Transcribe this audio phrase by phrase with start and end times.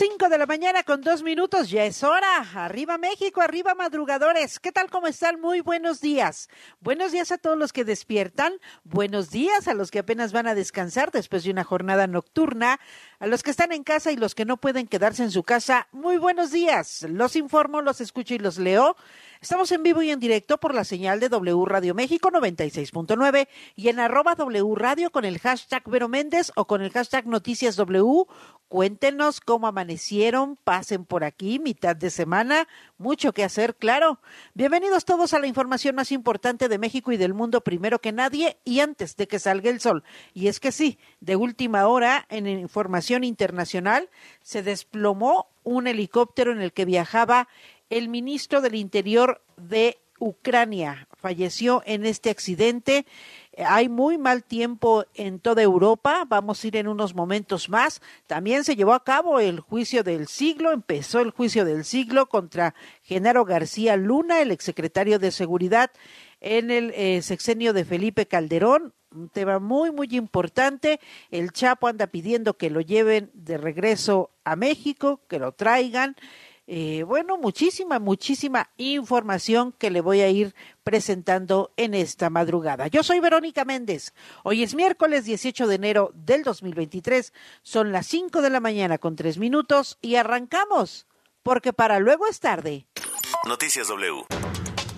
[0.00, 2.38] 5 de la mañana con dos minutos, ya es hora.
[2.54, 4.58] Arriba México, arriba madrugadores.
[4.58, 4.88] ¿Qué tal?
[4.88, 5.38] ¿Cómo están?
[5.42, 6.48] Muy buenos días.
[6.80, 8.54] Buenos días a todos los que despiertan.
[8.82, 12.80] Buenos días a los que apenas van a descansar después de una jornada nocturna.
[13.18, 15.86] A los que están en casa y los que no pueden quedarse en su casa.
[15.92, 17.02] Muy buenos días.
[17.06, 18.96] Los informo, los escucho y los leo.
[19.42, 23.88] Estamos en vivo y en directo por la señal de W Radio México 96.9 y
[23.88, 28.24] en arroba W Radio con el hashtag Vero Méndez o con el hashtag Noticias W.
[28.70, 34.20] Cuéntenos cómo amanecieron, pasen por aquí, mitad de semana, mucho que hacer, claro.
[34.54, 38.58] Bienvenidos todos a la información más importante de México y del mundo primero que nadie
[38.64, 40.04] y antes de que salga el sol.
[40.34, 44.08] Y es que sí, de última hora, en información internacional,
[44.40, 47.48] se desplomó un helicóptero en el que viajaba
[47.88, 51.08] el ministro del Interior de Ucrania.
[51.16, 53.04] Falleció en este accidente.
[53.58, 56.24] Hay muy mal tiempo en toda Europa.
[56.28, 58.00] Vamos a ir en unos momentos más.
[58.26, 60.72] También se llevó a cabo el juicio del siglo.
[60.72, 65.90] Empezó el juicio del siglo contra Genaro García Luna, el exsecretario de Seguridad
[66.40, 68.94] en el eh, sexenio de Felipe Calderón.
[69.12, 71.00] Un tema muy, muy importante.
[71.30, 76.14] El Chapo anda pidiendo que lo lleven de regreso a México, que lo traigan.
[76.72, 80.54] Eh, bueno, muchísima, muchísima información que le voy a ir
[80.84, 82.86] presentando en esta madrugada.
[82.86, 84.14] Yo soy Verónica Méndez.
[84.44, 87.32] Hoy es miércoles 18 de enero del 2023.
[87.62, 91.08] Son las 5 de la mañana con tres minutos y arrancamos,
[91.42, 92.86] porque para luego es tarde.
[93.48, 94.22] Noticias W.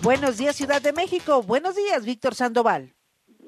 [0.03, 1.41] Buenos días, Ciudad de México.
[1.41, 2.93] Buenos días, Víctor Sandoval.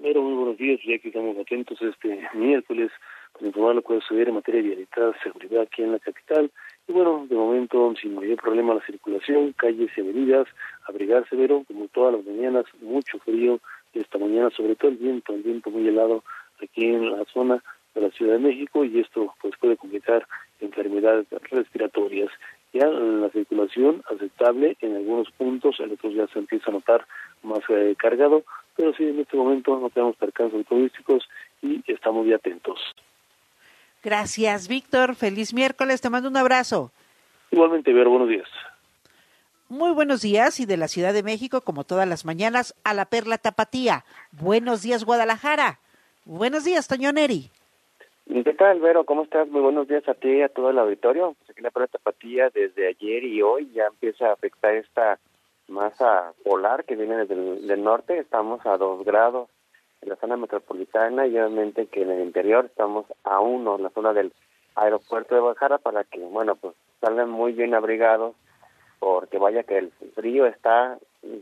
[0.01, 2.89] Pero muy buenos días, ya que estamos atentos este miércoles
[3.33, 5.99] para informar lo que va a suceder en materia de vialidad, seguridad aquí en la
[5.99, 6.51] capital.
[6.87, 10.47] Y bueno, de momento, sin mayor problema la circulación, calles y avenidas,
[10.87, 13.59] abrigarse, pero como todas las mañanas, mucho frío
[13.93, 16.23] esta mañana, sobre todo el viento, el viento muy helado
[16.61, 20.27] aquí en la zona de la Ciudad de México y esto pues puede complicar
[20.59, 22.29] enfermedades respiratorias.
[22.73, 27.05] Ya la circulación aceptable en algunos puntos, en otros ya se empieza a notar
[27.43, 28.43] más eh, cargado,
[28.75, 31.27] pero sí, en este momento no tenemos percances turísticos
[31.61, 32.79] y estamos ya atentos.
[34.05, 35.15] Gracias, Víctor.
[35.15, 35.99] Feliz miércoles.
[35.99, 36.91] Te mando un abrazo.
[37.49, 38.47] Igualmente, Vero, buenos días.
[39.67, 43.05] Muy buenos días y de la Ciudad de México, como todas las mañanas, a la
[43.05, 44.05] Perla Tapatía.
[44.31, 45.79] Buenos días, Guadalajara.
[46.23, 47.49] Buenos días, Toño Neri.
[48.27, 49.05] ¿Qué tal, Vero?
[49.05, 49.47] ¿Cómo estás?
[49.49, 51.33] Muy buenos días a ti y a todo el auditorio.
[51.39, 55.17] Pues aquí la Perla Tapatía desde ayer y hoy ya empieza a afectar esta
[55.67, 58.19] masa polar que viene desde el del norte.
[58.19, 59.49] Estamos a dos grados
[60.05, 64.13] la zona metropolitana y obviamente que en el interior estamos a uno, en la zona
[64.13, 64.33] del
[64.75, 68.35] aeropuerto de Guadalajara, para que, bueno, pues salgan muy bien abrigados,
[68.99, 70.97] porque vaya que el frío está,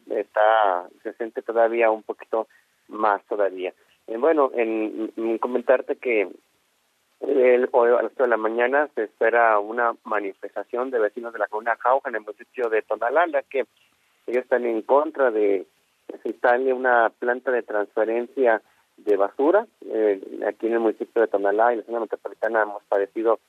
[0.09, 2.47] está, se siente todavía un poquito
[2.87, 3.73] más todavía.
[4.07, 6.29] Eh, bueno, en, en comentarte que
[7.21, 11.39] el, hoy a las 8 de la mañana se espera una manifestación de vecinos de
[11.39, 13.65] la comunidad Jauja en el municipio de Tonalá, que
[14.27, 15.65] ellos están en contra de
[16.21, 18.61] se instale una planta de transferencia
[18.97, 19.65] de basura.
[19.85, 23.39] Eh, aquí en el municipio de Tonalá y la zona metropolitana hemos padecido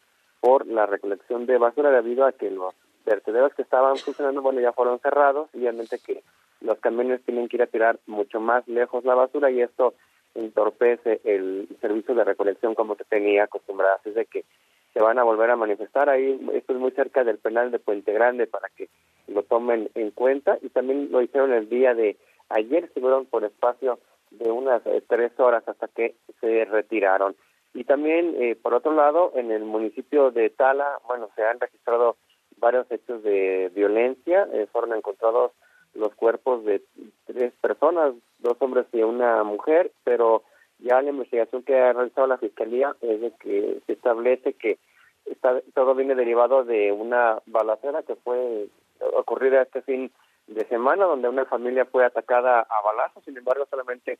[0.40, 2.74] por la recolección de basura debido a que los
[3.04, 6.22] vertederos que estaban funcionando, bueno, ya fueron cerrados y obviamente que
[6.60, 9.94] los camiones tienen que ir a tirar mucho más lejos la basura y esto
[10.34, 13.96] entorpece el servicio de recolección como se tenía acostumbrado.
[13.96, 14.44] Así de que
[14.92, 18.12] se van a volver a manifestar ahí, esto es muy cerca del penal de Puente
[18.12, 18.88] Grande para que
[19.28, 22.16] lo tomen en cuenta y también lo hicieron el día de
[22.48, 23.98] ayer, estuvieron por espacio
[24.30, 27.36] de unas eh, tres horas hasta que se retiraron.
[27.72, 32.16] Y también, eh, por otro lado, en el municipio de Tala, bueno, se han registrado
[32.58, 35.52] varios hechos de violencia, eh, fueron encontrados
[35.94, 36.82] los cuerpos de
[37.26, 40.42] tres personas, dos hombres y una mujer, pero
[40.78, 44.78] ya la investigación que ha realizado la Fiscalía es de que se establece que
[45.24, 48.68] está, todo viene derivado de una balacera que fue
[49.16, 50.10] ocurrida este fin
[50.46, 54.18] de semana, donde una familia fue atacada a balazos, sin embargo solamente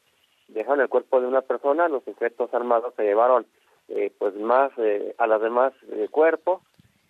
[0.49, 3.47] dejaron el cuerpo de una persona, los sujetos armados se llevaron
[3.89, 6.63] eh, pues más eh, a las demás eh, cuerpos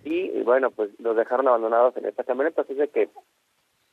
[0.03, 3.09] y, bueno pues los dejaron abandonados en esta camioneta, así de que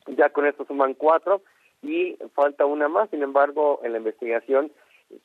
[0.07, 1.41] ya con esto suman cuatro
[1.83, 4.71] y falta una más, sin embargo en la investigación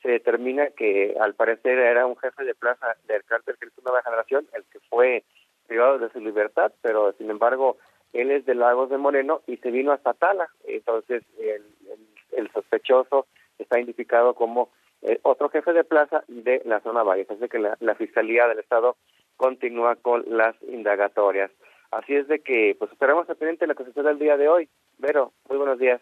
[0.01, 4.47] se determina que al parecer era un jefe de plaza del cártel Cristo Nueva Generación
[4.53, 5.23] el que fue
[5.67, 7.77] privado de su libertad, pero sin embargo
[8.13, 12.51] él es de Lagos de Moreno y se vino hasta Tala, entonces el, el, el
[12.51, 13.27] sospechoso
[13.57, 14.69] está identificado como
[15.01, 17.29] eh, otro jefe de plaza de la zona Valles.
[17.29, 18.97] Así que la, la Fiscalía del Estado
[19.35, 21.51] continúa con las indagatorias.
[21.91, 24.49] Así es de que, pues esperamos al pendiente de lo que suceda el día de
[24.49, 24.69] hoy.
[24.97, 26.01] Vero, muy buenos días.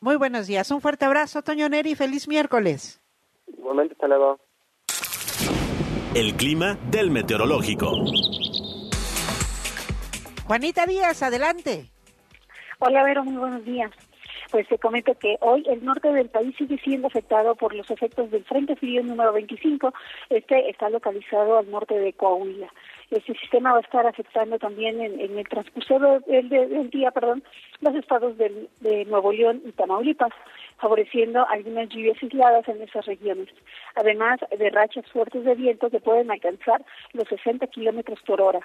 [0.00, 0.70] Muy buenos días.
[0.70, 1.94] Un fuerte abrazo, Toño Neri.
[1.94, 3.00] Feliz miércoles.
[3.46, 4.38] Igualmente, hasta luego.
[6.14, 8.04] El clima del meteorológico.
[10.46, 11.90] Juanita Díaz, adelante.
[12.78, 13.90] Hola, Vero, muy buenos días.
[14.54, 18.30] Pues te comento que hoy el norte del país sigue siendo afectado por los efectos
[18.30, 19.92] del Frente Frío número 25.
[20.30, 22.72] Este está localizado al norte de Coahuila.
[23.10, 25.98] Este sistema va a estar afectando también en, el transcurso
[26.28, 27.42] del, del, día, perdón,
[27.80, 30.32] los estados del, de Nuevo León y Tamaulipas,
[30.76, 33.48] favoreciendo algunas lluvias aisladas en esas regiones.
[33.96, 38.60] Además de rachas fuertes de viento que pueden alcanzar los 60 kilómetros por hora.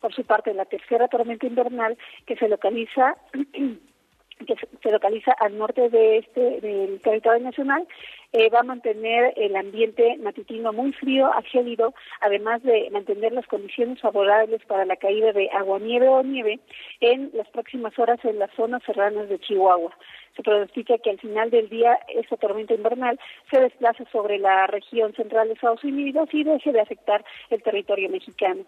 [0.00, 1.96] Por su parte, la tercera tormenta invernal
[2.26, 3.14] que se localiza
[4.46, 7.86] que se localiza al norte de este del territorio nacional
[8.32, 14.00] eh, va a mantener el ambiente matutino muy frío gélido, además de mantener las condiciones
[14.00, 16.60] favorables para la caída de aguanieve o nieve
[17.00, 19.96] en las próximas horas en las zonas serranas de Chihuahua.
[20.38, 23.18] Se pronostica que al final del día esta tormenta invernal
[23.50, 28.08] se desplace sobre la región central de Estados Unidos y deje de afectar el territorio
[28.08, 28.62] mexicano.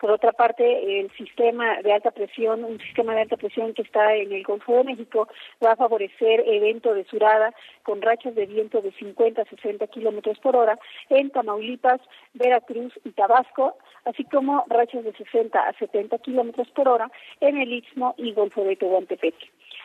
[0.00, 4.16] Por otra parte, el sistema de alta presión, un sistema de alta presión que está
[4.16, 5.28] en el Golfo de México,
[5.64, 10.40] va a favorecer evento de surada con rachas de viento de 50 a 60 kilómetros
[10.40, 10.76] por hora
[11.08, 12.00] en Tamaulipas,
[12.34, 17.08] Veracruz y Tabasco, así como rachas de 60 a 70 kilómetros por hora
[17.40, 19.36] en el Istmo y Golfo de Tehuantepec.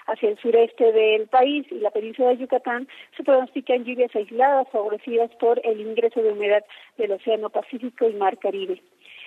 [0.08, 5.30] Hacia el sureste del país y la península de Yucatán se pronostican lluvias aisladas favorecidas
[5.36, 6.64] por el ingreso de humedad
[6.98, 8.82] del Océano Pacífico y Mar Caribe.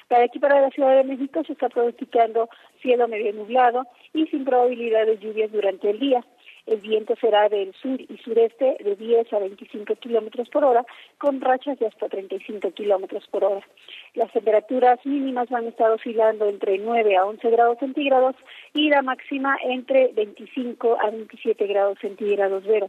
[0.08, 2.49] Para aquí, para la Ciudad de México, se está pronosticando
[2.82, 6.25] cielo medio nublado y sin probabilidad de lluvias durante el día.
[6.70, 10.86] El viento será del sur y sureste de 10 a 25 kilómetros por hora,
[11.18, 13.66] con rachas de hasta 35 kilómetros por hora.
[14.14, 18.36] Las temperaturas mínimas van a estar oscilando entre 9 a 11 grados centígrados
[18.72, 22.62] y la máxima entre 25 a 27 grados centígrados.
[22.62, 22.88] Vero,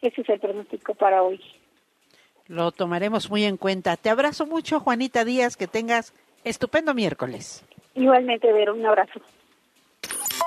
[0.00, 1.38] ese es el pronóstico para hoy.
[2.46, 3.98] Lo tomaremos muy en cuenta.
[3.98, 5.58] Te abrazo mucho, Juanita Díaz.
[5.58, 7.62] Que tengas estupendo miércoles.
[7.94, 9.20] Igualmente, Vero, un abrazo.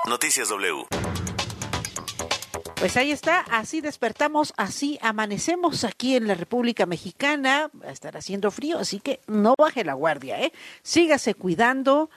[0.08, 0.82] Noticias W.
[2.82, 7.70] Pues ahí está, así despertamos, así amanecemos aquí en la República Mexicana.
[7.80, 10.52] Va a estar haciendo frío, así que no baje la guardia, ¿eh?
[10.82, 12.10] Sígase cuidando.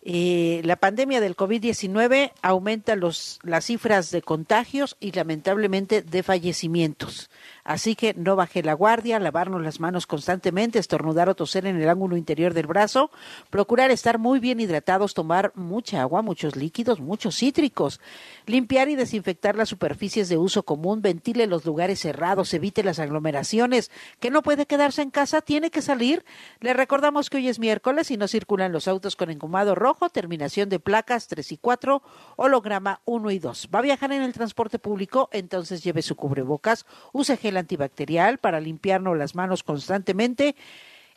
[0.00, 7.28] Eh, la pandemia del COVID-19 aumenta los, las cifras de contagios y lamentablemente de fallecimientos.
[7.64, 11.88] Así que no baje la guardia, lavarnos las manos constantemente, estornudar o toser en el
[11.88, 13.12] ángulo interior del brazo,
[13.50, 18.00] procurar estar muy bien hidratados, tomar mucha agua, muchos líquidos, muchos cítricos,
[18.46, 23.92] limpiar y desinfectar las superficies de uso común, ventile los lugares cerrados, evite las aglomeraciones,
[24.18, 26.24] que no puede quedarse en casa, tiene que salir.
[26.58, 30.68] Le recordamos que hoy es miércoles y no circulan los autos con encomado rojo, terminación
[30.68, 32.02] de placas 3 y 4,
[32.34, 33.68] holograma 1 y 2.
[33.72, 38.60] Va a viajar en el transporte público, entonces lleve su cubrebocas, use gel antibacterial para
[38.60, 40.56] limpiarnos las manos constantemente.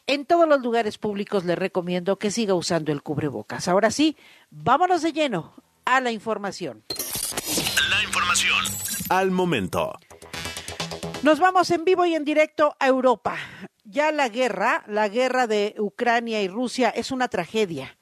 [0.08, 3.68] En todos los lugares públicos le recomiendo que siga usando el cubrebocas.
[3.68, 4.15] Ahora sí,
[4.51, 5.54] vámonos de lleno
[5.86, 6.84] a la información.
[7.89, 9.98] La información al momento.
[11.24, 13.38] Nos vamos en vivo y en directo a Europa.
[13.84, 17.98] Ya la guerra, la guerra de Ucrania y Rusia es una tragedia.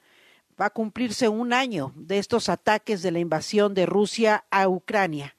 [0.60, 5.34] Va a cumplirse un año de estos ataques de la invasión de Rusia a Ucrania.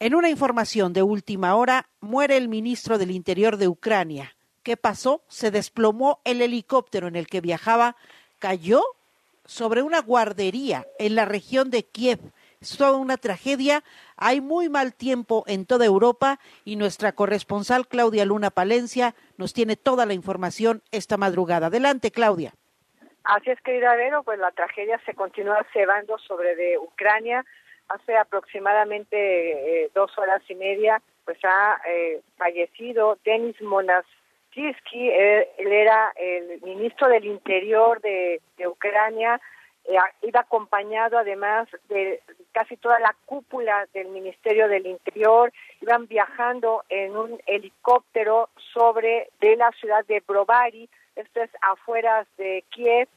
[0.00, 4.36] En una información de última hora, muere el ministro del Interior de Ucrania.
[4.62, 5.22] ¿Qué pasó?
[5.26, 7.96] Se desplomó el helicóptero en el que viajaba,
[8.38, 8.80] cayó
[9.44, 12.20] sobre una guardería en la región de Kiev.
[12.60, 13.82] Es toda una tragedia.
[14.16, 19.74] Hay muy mal tiempo en toda Europa y nuestra corresponsal Claudia Luna Palencia nos tiene
[19.74, 21.66] toda la información esta madrugada.
[21.66, 22.52] Adelante, Claudia.
[23.24, 27.44] Así es, querida Vero, pues la tragedia se continúa cebando sobre de Ucrania
[27.88, 29.16] hace aproximadamente
[29.84, 36.60] eh, dos horas y media, pues ha eh, fallecido Denis Monastirsky, él, él, era el
[36.62, 39.40] ministro del Interior de, de Ucrania,
[39.84, 42.20] eh, iba acompañado además de
[42.52, 49.56] casi toda la cúpula del Ministerio del Interior, iban viajando en un helicóptero sobre de
[49.56, 53.08] la ciudad de Brovary, esto es afueras de Kiev,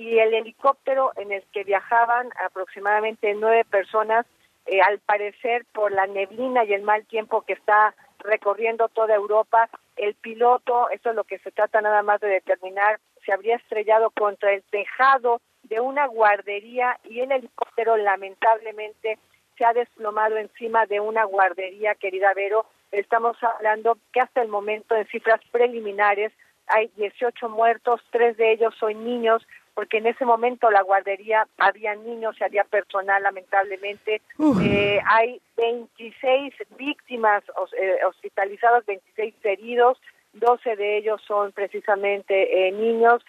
[0.00, 4.24] y el helicóptero en el que viajaban aproximadamente nueve personas,
[4.64, 9.68] eh, al parecer por la neblina y el mal tiempo que está recorriendo toda Europa,
[9.96, 14.08] el piloto, eso es lo que se trata nada más de determinar, se habría estrellado
[14.10, 19.18] contra el tejado de una guardería y el helicóptero lamentablemente
[19.58, 24.96] se ha desplomado encima de una guardería, querida Vero, estamos hablando que hasta el momento
[24.96, 26.32] en cifras preliminares
[26.70, 29.46] hay 18 muertos, tres de ellos son niños,
[29.80, 34.20] porque en ese momento la guardería había niños y había personal, lamentablemente.
[34.62, 37.42] Eh, hay 26 víctimas
[37.80, 39.98] eh, hospitalizadas, 26 heridos,
[40.34, 43.24] 12 de ellos son precisamente eh, niños.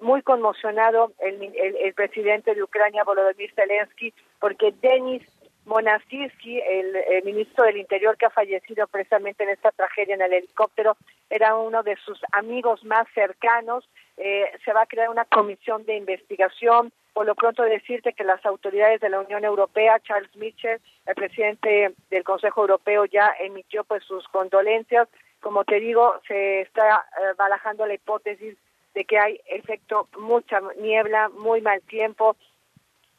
[0.00, 5.24] muy conmocionado el, el, presidente de Ucrania, Volodymyr Zelensky, porque Denis
[5.68, 10.96] Monastirski, el, ministro del Interior que ha fallecido precisamente en esta tragedia en el helicóptero,
[11.28, 13.88] era uno de sus amigos más cercanos.
[14.18, 16.92] Eh, se va a crear una comisión de investigación.
[17.12, 21.94] Por lo pronto decirte que las autoridades de la Unión Europea, Charles Michel, el presidente
[22.10, 25.08] del Consejo Europeo, ya emitió pues sus condolencias.
[25.40, 28.56] Como te digo, se está eh, barajando la hipótesis
[28.94, 32.36] de que hay efecto mucha niebla, muy mal tiempo,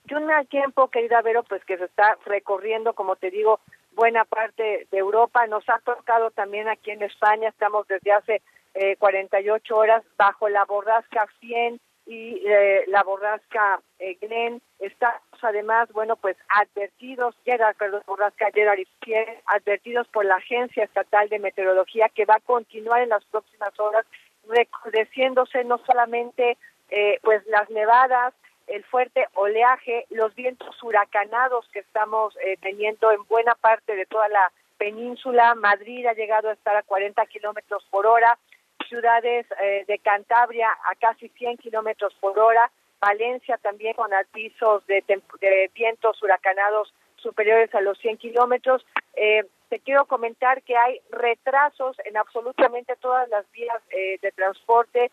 [0.09, 3.59] y un mal tiempo, querida Vero, pues que se está recorriendo, como te digo,
[3.91, 5.45] buena parte de Europa.
[5.47, 8.41] Nos ha tocado también aquí en España, estamos desde hace
[8.79, 14.61] eh, 48 horas bajo la borrasca 100 y eh, la borrasca eh, Glen.
[14.79, 20.85] Estamos además, bueno, pues advertidos, Gerard, perdón, borrasca Gerard y 100, advertidos por la Agencia
[20.85, 24.05] Estatal de Meteorología que va a continuar en las próximas horas
[24.47, 26.57] recrudeciéndose no solamente
[26.89, 28.33] eh, pues las nevadas,
[28.67, 34.29] el fuerte oleaje, los vientos huracanados que estamos eh, teniendo en buena parte de toda
[34.29, 35.53] la península.
[35.55, 38.37] Madrid ha llegado a estar a 40 kilómetros por hora,
[38.89, 42.69] ciudades eh, de Cantabria a casi 100 kilómetros por hora,
[42.99, 45.03] Valencia también con avisos de,
[45.73, 48.85] vientos huracanados superiores a los 100 kilómetros.
[49.15, 55.11] Eh, te quiero comentar que hay retrasos en absolutamente todas las vías de transporte.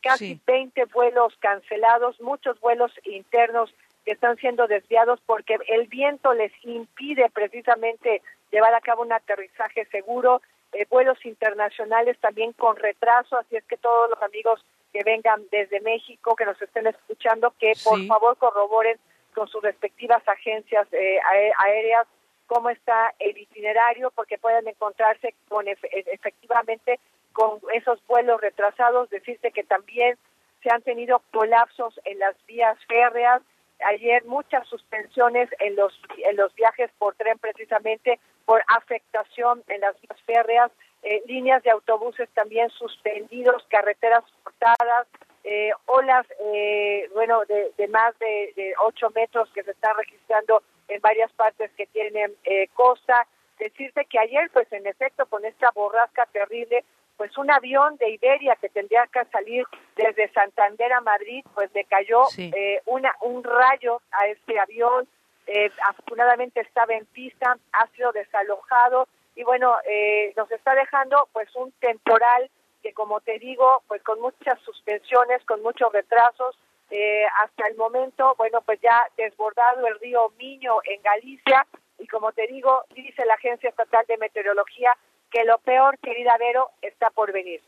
[0.00, 3.74] Casi 20 vuelos cancelados, muchos vuelos internos
[4.08, 9.84] que están siendo desviados porque el viento les impide precisamente llevar a cabo un aterrizaje
[9.90, 10.40] seguro,
[10.72, 15.80] eh, vuelos internacionales también con retraso, así es que todos los amigos que vengan desde
[15.80, 18.98] México, que nos estén escuchando, que por favor corroboren
[19.34, 21.20] con sus respectivas agencias eh,
[21.64, 22.06] aéreas
[22.46, 26.98] cómo está el itinerario, porque pueden encontrarse con efectivamente
[27.32, 30.18] con esos vuelos retrasados, decirte que también
[30.62, 33.42] se han tenido colapsos en las vías férreas,
[33.80, 39.94] ayer muchas suspensiones en los en los viajes por tren precisamente por afectación en las
[40.00, 45.06] vías férreas, eh, líneas de autobuses también suspendidos, carreteras cortadas,
[45.44, 50.62] eh, olas eh, bueno de, de más de, de 8 metros que se están registrando
[50.88, 52.34] en varias partes que tienen
[52.72, 53.26] costa.
[53.58, 56.86] Decirte que ayer, pues en efecto, con esta borrasca terrible,
[57.18, 61.84] pues un avión de Iberia que tendría que salir desde Santander a Madrid, pues le
[61.84, 65.06] cayó eh, una, un rayo a este avión,
[65.48, 71.48] eh, afortunadamente estaba en pista, ha sido desalojado y bueno, eh, nos está dejando pues
[71.56, 72.50] un temporal
[72.82, 76.56] que como te digo, pues con muchas suspensiones, con muchos retrasos,
[77.42, 81.66] hasta el momento, bueno, pues ya desbordado el río Miño en Galicia
[81.98, 84.96] y como te digo, dice la Agencia Estatal de Meteorología
[85.30, 87.60] que lo peor, querida Vero, está por venir.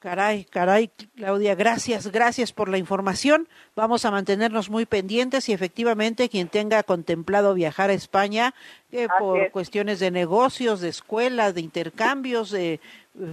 [0.00, 3.46] Caray, caray, Claudia, gracias, gracias por la información.
[3.76, 8.54] Vamos a mantenernos muy pendientes y efectivamente quien tenga contemplado viajar a España
[8.92, 12.80] eh, por cuestiones de negocios, de escuelas, de intercambios, de eh,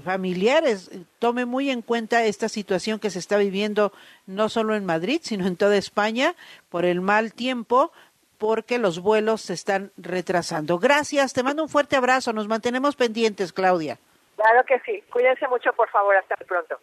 [0.03, 3.93] familiares, tome muy en cuenta esta situación que se está viviendo
[4.25, 6.35] no solo en Madrid, sino en toda España
[6.67, 7.93] por el mal tiempo,
[8.37, 10.79] porque los vuelos se están retrasando.
[10.79, 13.99] Gracias, te mando un fuerte abrazo, nos mantenemos pendientes, Claudia.
[14.47, 16.79] Claro que sí, cuídense mucho, por favor, hasta pronto.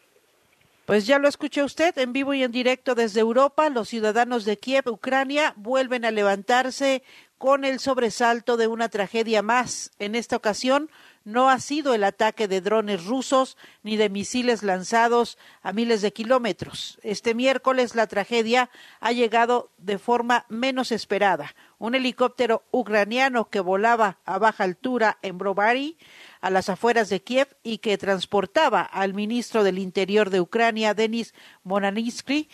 [0.85, 3.71] Pues ya lo escuchó usted en vivo y en directo desde Europa.
[3.71, 7.02] Los ciudadanos de Kiev, Ucrania, vuelven a levantarse
[7.38, 9.92] con el sobresalto de una tragedia más.
[9.99, 10.90] En esta ocasión,
[11.24, 16.12] no ha sido el ataque de drones rusos ni de misiles lanzados a miles de
[16.12, 16.98] kilómetros.
[17.02, 21.54] Este miércoles la tragedia ha llegado de forma menos esperada.
[21.78, 25.96] Un helicóptero ucraniano que volaba a baja altura en Brovary,
[26.40, 31.34] a las afueras de Kiev, y que transportaba al ministro del Interior de Ucrania, Denis
[31.62, 32.48] Monanitsky,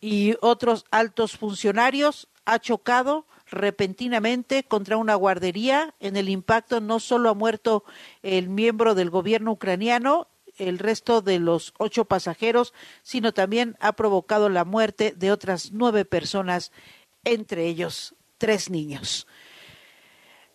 [0.00, 5.94] y otros altos funcionarios, ha chocado repentinamente contra una guardería.
[6.00, 7.84] En el impacto no solo ha muerto
[8.22, 14.48] el miembro del gobierno ucraniano, el resto de los ocho pasajeros, sino también ha provocado
[14.48, 16.72] la muerte de otras nueve personas,
[17.24, 19.26] entre ellos tres niños.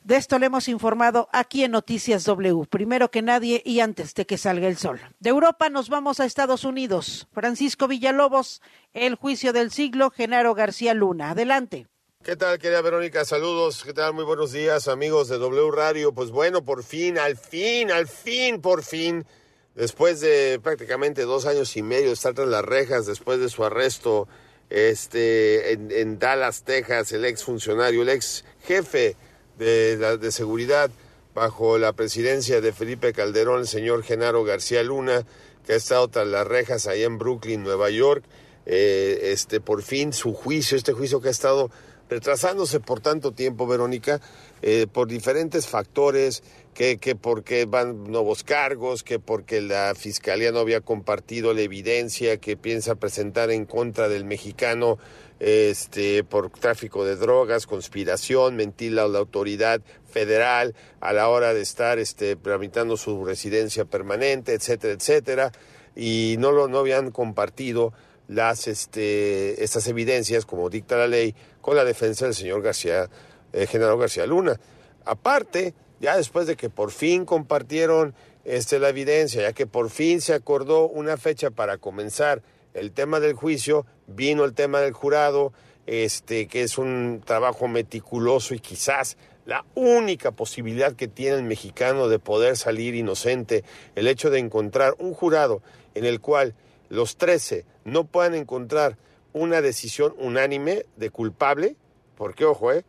[0.04, 4.25] De esto le hemos informado aquí en Noticias W, primero que nadie y antes de
[4.25, 4.99] que salga el sol.
[5.19, 7.28] De Europa nos vamos a Estados Unidos.
[7.34, 8.62] Francisco Villalobos,
[8.93, 11.32] el juicio del siglo, Genaro García Luna.
[11.32, 11.88] Adelante.
[12.21, 13.23] ¿Qué tal, querida Verónica?
[13.23, 13.82] Saludos.
[13.86, 14.13] ¿Qué tal?
[14.13, 16.12] Muy buenos días, amigos de W Radio.
[16.12, 19.25] Pues bueno, por fin, al fin, al fin, por fin,
[19.73, 23.63] después de prácticamente dos años y medio de estar tras las rejas, después de su
[23.63, 24.27] arresto
[24.69, 29.15] este, en, Dallas, Texas, el ex funcionario, el ex jefe
[29.58, 30.91] de, de seguridad
[31.34, 35.25] bajo la presidencia de Felipe Calderón, el señor Genaro García Luna,
[35.65, 38.25] que ha estado tras las rejas ahí en Brooklyn, Nueva York.
[38.71, 41.71] Eh, este, por fin su juicio, este juicio que ha estado
[42.10, 44.19] retrasándose por tanto tiempo, Verónica,
[44.62, 46.43] eh, por diferentes factores,
[46.74, 52.38] que, que porque van nuevos cargos, que porque la fiscalía no había compartido la evidencia
[52.38, 54.98] que piensa presentar en contra del mexicano
[55.39, 61.62] este, por tráfico de drogas, conspiración, mentir a la autoridad federal a la hora de
[61.62, 65.52] estar este, tramitando su residencia permanente, etcétera, etcétera,
[65.95, 67.93] y no lo no habían compartido
[68.28, 73.10] las este, estas evidencias, como dicta la ley, con la defensa del señor García,
[73.54, 74.60] eh, general García Luna.
[75.06, 78.13] Aparte, ya después de que por fin compartieron
[78.45, 82.41] este, la evidencia, ya que por fin se acordó una fecha para comenzar
[82.74, 85.54] el tema del juicio, vino el tema del jurado,
[85.86, 92.08] este, que es un trabajo meticuloso y quizás la única posibilidad que tiene el mexicano
[92.08, 93.63] de poder salir inocente,
[93.95, 95.63] el hecho de encontrar un jurado
[95.95, 96.54] en el cual
[96.89, 98.98] los 13 no puedan encontrar
[99.34, 101.76] una decisión unánime de culpable,
[102.15, 102.84] porque ojo, eh,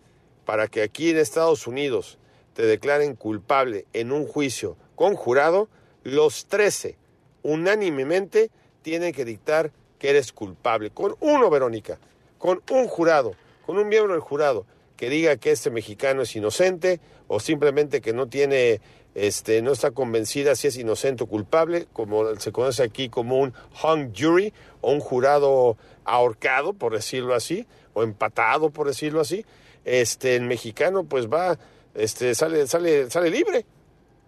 [0.44, 2.18] para que aquí en Estados Unidos
[2.55, 5.68] te declaren culpable en un juicio con jurado,
[6.03, 6.96] los 13
[7.42, 8.50] unánimemente
[8.83, 10.90] tienen que dictar que eres culpable.
[10.90, 11.98] Con uno, Verónica,
[12.38, 13.35] con un jurado,
[13.66, 18.12] con un miembro del jurado que diga que este mexicano es inocente o simplemente que
[18.12, 18.81] no tiene
[19.14, 23.55] este, no está convencida si es inocente o culpable, como se conoce aquí como un
[23.83, 25.76] hung jury o un jurado
[26.14, 29.44] ahorcado, por decirlo así, o empatado, por decirlo así,
[29.84, 31.58] este, el mexicano pues va,
[31.94, 33.64] este, sale, sale, sale libre.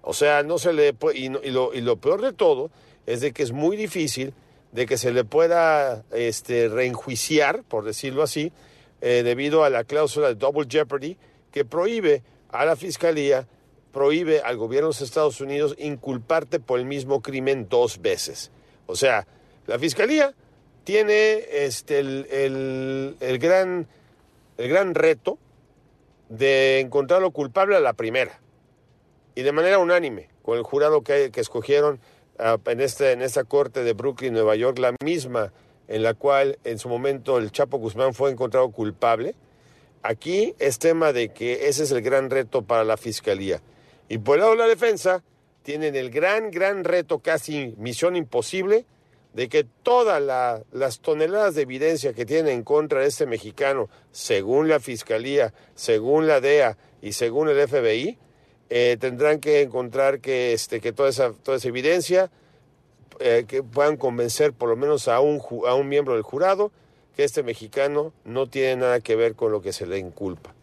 [0.02, 2.70] O sea, no se le y, y, lo, y lo peor de todo
[3.06, 4.34] es de que es muy difícil
[4.72, 8.52] de que se le pueda este, reenjuiciar, por decirlo así,
[9.00, 11.16] eh, debido a la cláusula de double jeopardy
[11.50, 13.46] que prohíbe a la fiscalía
[13.92, 18.50] prohíbe al gobierno de los Estados Unidos inculparte por el mismo crimen dos veces.
[18.86, 19.26] O sea,
[19.66, 20.34] la fiscalía
[20.84, 23.86] tiene este, el, gran,
[24.58, 25.38] el gran reto
[26.28, 28.40] de encontrarlo culpable a la primera
[29.34, 32.00] y de manera unánime, con el jurado que, escogieron
[32.38, 35.52] ah, en, este, en esta corte de Brooklyn, Nueva York, la misma
[35.88, 39.34] en la cual en su momento el Chapo Guzmán fue encontrado culpable.
[40.02, 43.60] Aquí es tema de que ese es el gran reto para la fiscalía
[44.12, 45.22] y por el lado de la defensa,
[45.62, 48.84] tienen el gran, gran reto, casi misión imposible,
[49.34, 50.22] de que todas
[50.72, 56.26] las toneladas de evidencia que tienen en contra de este mexicano, según la Fiscalía, según
[56.26, 58.18] la DEA y según el FBI,
[58.68, 62.30] eh, tendrán que encontrar que, este, que toda, esa, toda esa evidencia
[63.20, 66.72] eh, que puedan convencer por lo menos a un, a un miembro del jurado
[67.14, 70.54] que este mexicano no tiene nada que ver con lo que se le inculpa.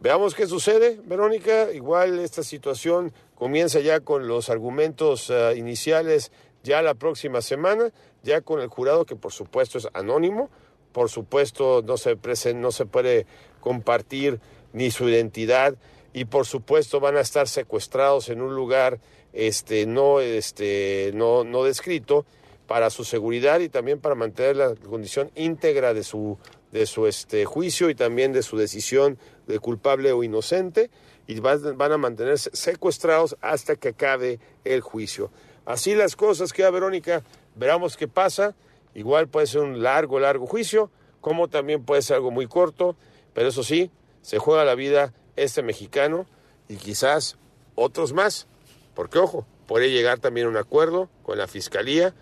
[0.00, 1.72] Veamos qué sucede, Verónica.
[1.72, 6.32] Igual esta situación comienza ya con los argumentos eh, iniciales
[6.62, 10.50] ya la próxima semana, ya con el jurado que por supuesto es anónimo,
[10.92, 12.16] por supuesto no se,
[12.54, 13.26] no se puede
[13.60, 14.40] compartir
[14.72, 15.76] ni su identidad
[16.12, 19.00] y por supuesto van a estar secuestrados en un lugar
[19.32, 22.26] este, no, este, no, no descrito
[22.66, 26.38] para su seguridad y también para mantener la condición íntegra de su,
[26.70, 30.90] de su este, juicio y también de su decisión de culpable o inocente
[31.26, 35.30] y van, a mantenerse secuestrados hasta que acabe el juicio.
[35.64, 37.22] Así las cosas queda Verónica,
[37.54, 38.54] veremos qué pasa.
[38.94, 42.96] Igual puede ser un largo, largo juicio, como también puede ser algo muy corto,
[43.32, 46.26] pero eso sí, se juega la vida este mexicano
[46.68, 47.38] y quizás
[47.74, 48.46] otros más,
[48.94, 52.14] porque ojo, puede llegar también a un acuerdo con la Fiscalía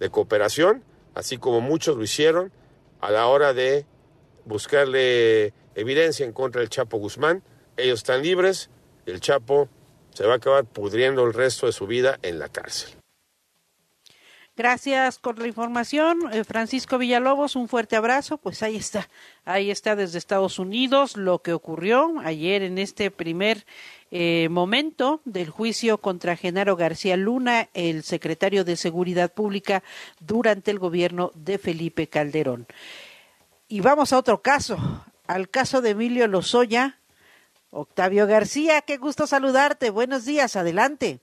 [0.00, 0.82] de Cooperación,
[1.14, 2.50] así como muchos lo hicieron
[3.00, 3.86] a la hora de
[4.44, 7.42] buscarle evidencia en contra del Chapo Guzmán.
[7.76, 8.70] Ellos están libres,
[9.06, 9.68] el Chapo
[10.16, 12.88] se va a acabar pudriendo el resto de su vida en la cárcel.
[14.56, 17.54] Gracias por la información, eh, Francisco Villalobos.
[17.54, 18.38] Un fuerte abrazo.
[18.38, 19.10] Pues ahí está,
[19.44, 23.66] ahí está desde Estados Unidos lo que ocurrió ayer en este primer
[24.10, 29.82] eh, momento del juicio contra Genaro García Luna, el secretario de Seguridad Pública
[30.20, 32.66] durante el gobierno de Felipe Calderón.
[33.68, 36.98] Y vamos a otro caso, al caso de Emilio Lozoya.
[37.70, 39.90] Octavio García, qué gusto saludarte.
[39.90, 41.20] Buenos días, adelante.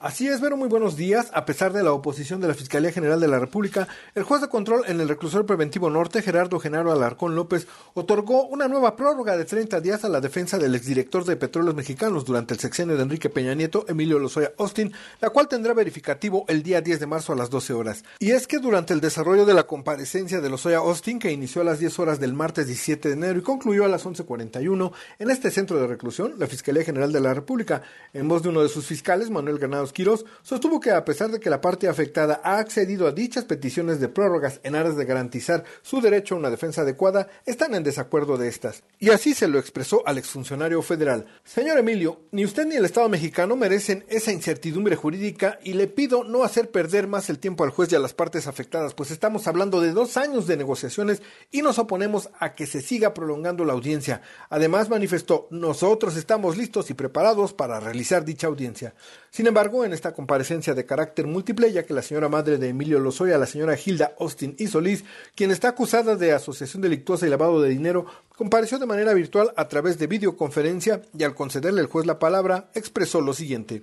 [0.00, 1.28] Así es, Vero, muy buenos días.
[1.34, 4.48] A pesar de la oposición de la Fiscalía General de la República, el juez de
[4.48, 9.44] control en el reclusorio preventivo norte, Gerardo Genaro Alarcón López, otorgó una nueva prórroga de
[9.44, 13.28] 30 días a la defensa del exdirector de Petróleos Mexicanos durante el sexenio de Enrique
[13.28, 17.36] Peña Nieto, Emilio Lozoya Austin, la cual tendrá verificativo el día 10 de marzo a
[17.36, 18.04] las 12 horas.
[18.20, 21.64] Y es que durante el desarrollo de la comparecencia de Lozoya Austin, que inició a
[21.64, 25.50] las 10 horas del martes 17 de enero y concluyó a las 11.41, en este
[25.50, 27.82] centro de reclusión, la Fiscalía General de la República,
[28.12, 29.58] en voz de uno de sus fiscales, Manuel
[29.88, 33.44] Granados Quirós, sostuvo que a pesar de que la parte afectada ha accedido a dichas
[33.44, 37.82] peticiones de prórrogas en aras de garantizar su derecho a una defensa adecuada, están en
[37.82, 38.82] desacuerdo de estas.
[38.98, 41.26] Y así se lo expresó al exfuncionario federal.
[41.44, 46.24] Señor Emilio, ni usted ni el Estado mexicano merecen esa incertidumbre jurídica y le pido
[46.24, 49.46] no hacer perder más el tiempo al juez y a las partes afectadas, pues estamos
[49.46, 53.72] hablando de dos años de negociaciones y nos oponemos a que se siga prolongando la
[53.72, 54.22] audiencia.
[54.50, 58.94] Además manifestó, nosotros estamos listos y preparados para realizar dicha audiencia.
[59.30, 62.98] Sin embargo, en esta comparecencia de carácter múltiple, ya que la señora madre de Emilio
[62.98, 67.60] Lozoya, la señora Hilda Austin y Solís, quien está acusada de asociación delictuosa y lavado
[67.60, 72.06] de dinero, compareció de manera virtual a través de videoconferencia y al concederle el juez
[72.06, 73.82] la palabra, expresó lo siguiente.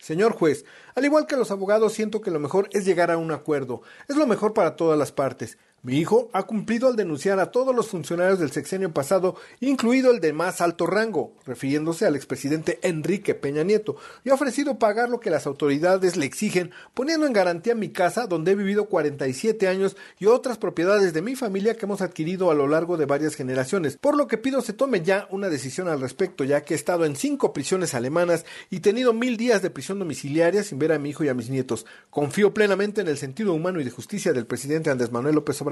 [0.00, 3.32] Señor juez, al igual que los abogados, siento que lo mejor es llegar a un
[3.32, 3.82] acuerdo.
[4.08, 5.58] Es lo mejor para todas las partes.
[5.80, 10.18] Mi hijo ha cumplido al denunciar a todos los funcionarios del sexenio pasado, incluido el
[10.18, 15.20] de más alto rango, refiriéndose al expresidente Enrique Peña Nieto, y ha ofrecido pagar lo
[15.20, 19.96] que las autoridades le exigen, poniendo en garantía mi casa, donde he vivido 47 años,
[20.18, 23.98] y otras propiedades de mi familia que hemos adquirido a lo largo de varias generaciones,
[23.98, 27.04] por lo que pido se tome ya una decisión al respecto, ya que he estado
[27.04, 31.10] en cinco prisiones alemanas y tenido mil días de prisión domiciliaria sin ver a mi
[31.10, 31.86] hijo y a mis nietos.
[32.10, 35.67] Confío plenamente en el sentido humano y de justicia del presidente Andrés Manuel López Obrador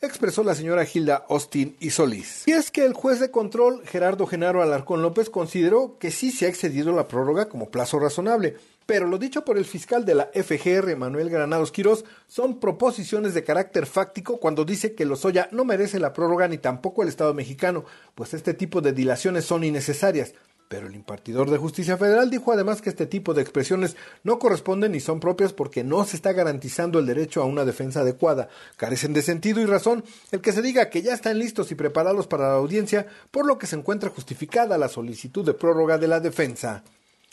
[0.00, 2.46] expresó la señora Gilda Austin y Solís.
[2.46, 6.46] Y es que el juez de control, Gerardo Genaro Alarcón López, consideró que sí se
[6.46, 10.30] ha excedido la prórroga como plazo razonable, pero lo dicho por el fiscal de la
[10.34, 16.00] FGR, Manuel Granados Quirós, son proposiciones de carácter fáctico cuando dice que Lozoya no merece
[16.00, 17.84] la prórroga ni tampoco el Estado mexicano,
[18.16, 20.34] pues este tipo de dilaciones son innecesarias.
[20.70, 24.92] Pero el impartidor de justicia federal dijo además que este tipo de expresiones no corresponden
[24.92, 28.48] ni son propias porque no se está garantizando el derecho a una defensa adecuada.
[28.76, 32.28] Carecen de sentido y razón el que se diga que ya están listos y preparados
[32.28, 36.20] para la audiencia, por lo que se encuentra justificada la solicitud de prórroga de la
[36.20, 36.84] defensa.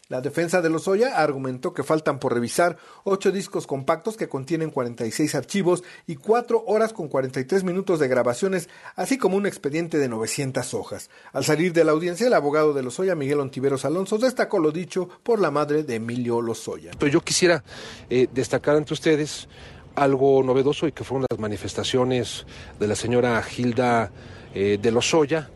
[0.10, 5.36] La defensa de Lozoya argumentó que faltan por revisar ocho discos compactos que contienen 46
[5.36, 10.74] archivos y cuatro horas con 43 minutos de grabaciones, así como un expediente de 900
[10.74, 11.10] hojas.
[11.34, 15.10] Al salir de la audiencia, el abogado de Lozoya, Miguel Ontiveros Alonso, destacó lo dicho
[15.24, 16.92] por la madre de Emilio Lozoya.
[16.98, 17.66] Pero yo quisiera
[18.10, 19.50] eh, destacar ante ustedes
[19.96, 22.46] algo novedoso y que fueron las manifestaciones
[22.80, 24.12] de la señora Gilda
[24.54, 25.50] eh, de Lozoya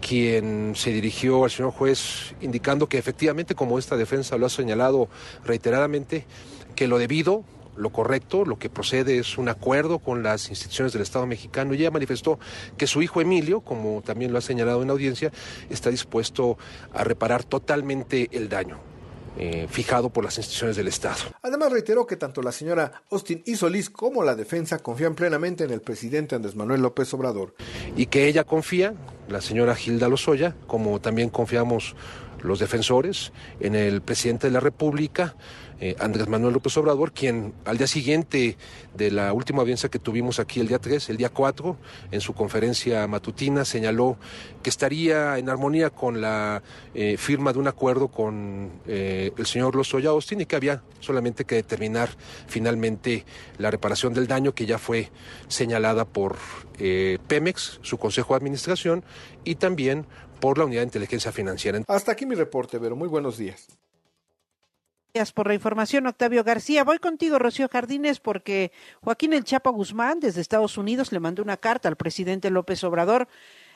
[0.00, 5.08] quien se dirigió al señor juez indicando que efectivamente, como esta defensa lo ha señalado
[5.44, 6.26] reiteradamente,
[6.74, 7.44] que lo debido,
[7.76, 11.78] lo correcto, lo que procede es un acuerdo con las instituciones del Estado mexicano y
[11.78, 12.38] ella manifestó
[12.76, 15.32] que su hijo Emilio, como también lo ha señalado en la audiencia,
[15.70, 16.58] está dispuesto
[16.92, 18.95] a reparar totalmente el daño.
[19.38, 21.16] Eh, fijado por las instituciones del Estado.
[21.42, 25.72] Además reiteró que tanto la señora Austin y Solís como la defensa confían plenamente en
[25.72, 27.54] el presidente Andrés Manuel López Obrador.
[27.96, 28.94] Y que ella confía,
[29.28, 31.96] la señora Gilda Lozoya, como también confiamos
[32.42, 35.36] los defensores, en el presidente de la República,
[35.80, 38.56] eh, Andrés Manuel López Obrador, quien al día siguiente
[38.94, 41.76] de la última audiencia que tuvimos aquí el día 3, el día 4,
[42.10, 44.16] en su conferencia matutina señaló
[44.62, 46.62] que estaría en armonía con la
[46.94, 51.44] eh, firma de un acuerdo con eh, el señor Lozoya Austin y que había solamente
[51.44, 52.08] que determinar
[52.46, 53.24] finalmente
[53.58, 55.10] la reparación del daño que ya fue
[55.48, 56.36] señalada por
[56.78, 59.02] Pemex, su Consejo de Administración,
[59.44, 60.06] y también
[60.40, 61.80] por la Unidad de Inteligencia Financiera.
[61.88, 62.96] Hasta aquí mi reporte, Vero.
[62.96, 63.66] Muy buenos días.
[65.16, 66.84] Gracias por la información, Octavio García.
[66.84, 71.56] Voy contigo, Rocío Jardines, porque Joaquín El Chapa Guzmán, desde Estados Unidos, le mandó una
[71.56, 73.26] carta al presidente López Obrador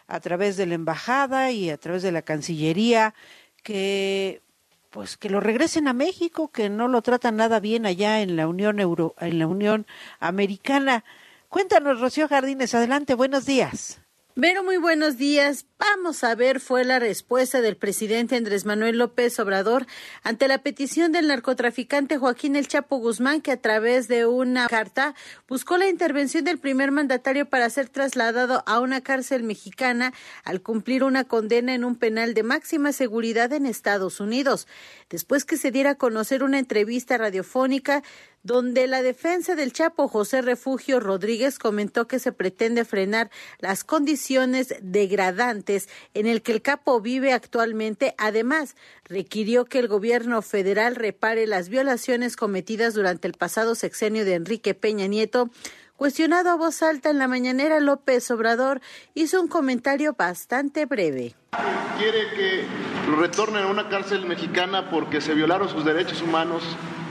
[0.06, 3.14] a través de la embajada y a través de la Cancillería
[3.62, 4.42] que
[4.90, 8.46] pues que lo regresen a México, que no lo tratan nada bien allá en la
[8.46, 9.86] Unión Euro, en la Unión
[10.18, 11.04] Americana.
[11.48, 14.02] Cuéntanos, Rocío Jardines, adelante, buenos días.
[14.36, 15.64] Vero, muy buenos días.
[15.80, 19.86] Vamos a ver, fue la respuesta del presidente Andrés Manuel López Obrador
[20.22, 25.14] ante la petición del narcotraficante Joaquín El Chapo Guzmán, que a través de una carta
[25.48, 30.12] buscó la intervención del primer mandatario para ser trasladado a una cárcel mexicana
[30.44, 34.68] al cumplir una condena en un penal de máxima seguridad en Estados Unidos.
[35.08, 38.02] Después que se diera a conocer una entrevista radiofónica
[38.42, 44.74] donde la defensa del Chapo José Refugio Rodríguez comentó que se pretende frenar las condiciones
[44.80, 45.69] degradantes
[46.14, 48.14] En el que el capo vive actualmente.
[48.18, 54.34] Además, requirió que el gobierno federal repare las violaciones cometidas durante el pasado sexenio de
[54.34, 55.50] Enrique Peña Nieto.
[55.96, 58.80] Cuestionado a voz alta en la mañanera, López Obrador
[59.14, 61.34] hizo un comentario bastante breve.
[61.98, 62.64] Quiere que
[63.10, 66.62] lo retornen a una cárcel mexicana porque se violaron sus derechos humanos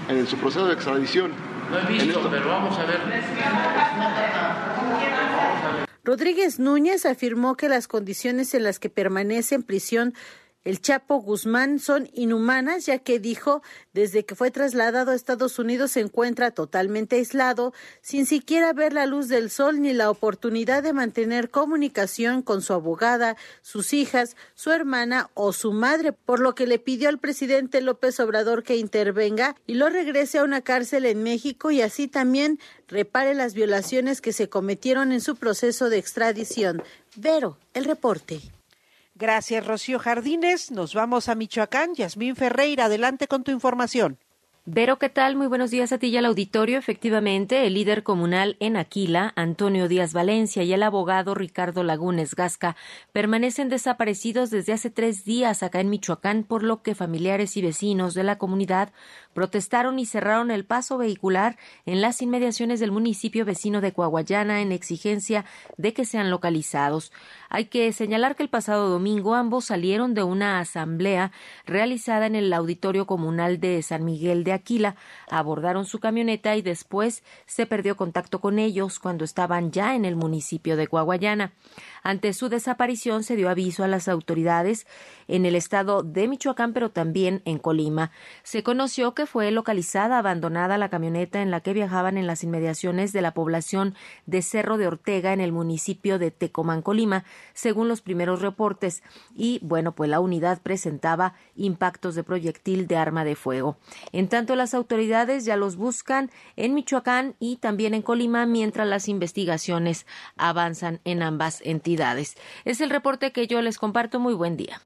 [0.08, 1.34] en su proceso de extradición.
[1.70, 3.00] No he visto, pero vamos a ver.
[6.10, 10.16] Rodríguez Núñez afirmó que las condiciones en las que permanece en prisión
[10.66, 15.92] el Chapo Guzmán son inhumanas, ya que dijo, desde que fue trasladado a Estados Unidos
[15.92, 20.92] se encuentra totalmente aislado, sin siquiera ver la luz del sol ni la oportunidad de
[20.92, 26.68] mantener comunicación con su abogada, sus hijas, su hermana o su madre, por lo que
[26.68, 31.24] le pidió al presidente López Obrador que intervenga y lo regrese a una cárcel en
[31.24, 36.84] México y así también repare las violaciones que se cometieron en su proceso de extradición.
[37.16, 38.42] Vero, el reporte.
[39.20, 40.72] Gracias, Rocío Jardines.
[40.72, 41.94] Nos vamos a Michoacán.
[41.94, 44.18] Yasmín Ferreira, adelante con tu información.
[44.64, 45.36] Vero, ¿qué tal?
[45.36, 46.78] Muy buenos días a ti y al auditorio.
[46.78, 52.78] Efectivamente, el líder comunal en Aquila, Antonio Díaz Valencia, y el abogado Ricardo Lagunes Gasca
[53.12, 58.14] permanecen desaparecidos desde hace tres días acá en Michoacán, por lo que familiares y vecinos
[58.14, 58.94] de la comunidad
[59.34, 64.72] protestaron y cerraron el paso vehicular en las inmediaciones del municipio vecino de Coahuayana en
[64.72, 65.46] exigencia
[65.78, 67.12] de que sean localizados.
[67.50, 71.32] Hay que señalar que el pasado domingo ambos salieron de una asamblea
[71.66, 74.96] realizada en el auditorio comunal de San Miguel de Aquila,
[75.30, 80.16] abordaron su camioneta y después se perdió contacto con ellos cuando estaban ya en el
[80.16, 81.54] municipio de Coahuayana.
[82.04, 84.88] Ante su desaparición se dio aviso a las autoridades
[85.28, 88.12] en el estado de Michoacán, pero también en Colima.
[88.44, 93.14] Se conoció que fue localizada abandonada la camioneta en la que viajaban en las inmediaciones
[93.14, 93.94] de la población
[94.26, 99.04] de Cerro de Ortega en el municipio de Tecomán, Colima, según los primeros reportes.
[99.36, 103.78] Y bueno, pues la unidad presentaba impactos de proyectil de arma de fuego.
[104.12, 109.08] En tanto, las autoridades ya los buscan en Michoacán y también en Colima, mientras las
[109.08, 112.36] investigaciones avanzan en ambas entidades.
[112.66, 114.20] Es el reporte que yo les comparto.
[114.20, 114.82] Muy buen día.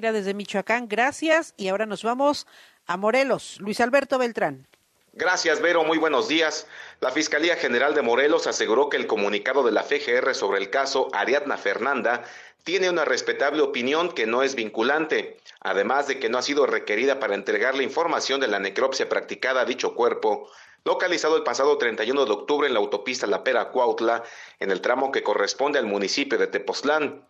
[0.00, 1.52] Desde Michoacán, gracias.
[1.58, 2.46] Y ahora nos vamos
[2.86, 3.58] a Morelos.
[3.60, 4.66] Luis Alberto Beltrán.
[5.12, 5.84] Gracias, Vero.
[5.84, 6.66] Muy buenos días.
[7.00, 11.08] La Fiscalía General de Morelos aseguró que el comunicado de la FGR sobre el caso
[11.12, 12.24] Ariadna Fernanda
[12.64, 17.20] tiene una respetable opinión que no es vinculante, además de que no ha sido requerida
[17.20, 20.50] para entregar la información de la necropsia practicada a dicho cuerpo,
[20.84, 24.22] localizado el pasado 31 de octubre en la autopista La Pera Cuautla,
[24.58, 27.26] en el tramo que corresponde al municipio de Tepoztlán.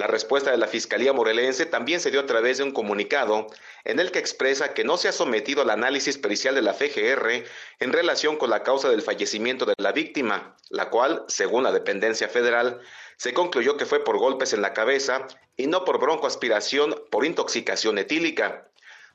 [0.00, 3.48] La respuesta de la Fiscalía Morelense también se dio a través de un comunicado
[3.84, 7.44] en el que expresa que no se ha sometido al análisis pericial de la FGR
[7.80, 12.30] en relación con la causa del fallecimiento de la víctima, la cual, según la dependencia
[12.30, 12.80] federal,
[13.18, 15.26] se concluyó que fue por golpes en la cabeza
[15.58, 18.69] y no por broncoaspiración por intoxicación etílica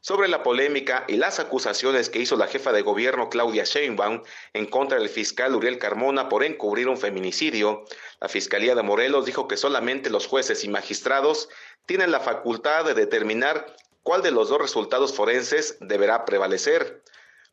[0.05, 4.21] sobre la polémica y las acusaciones que hizo la jefa de gobierno Claudia Sheinbaum
[4.53, 7.85] en contra del fiscal Uriel Carmona por encubrir un feminicidio.
[8.21, 11.49] La Fiscalía de Morelos dijo que solamente los jueces y magistrados
[11.87, 13.65] tienen la facultad de determinar
[14.03, 17.01] cuál de los dos resultados forenses deberá prevalecer.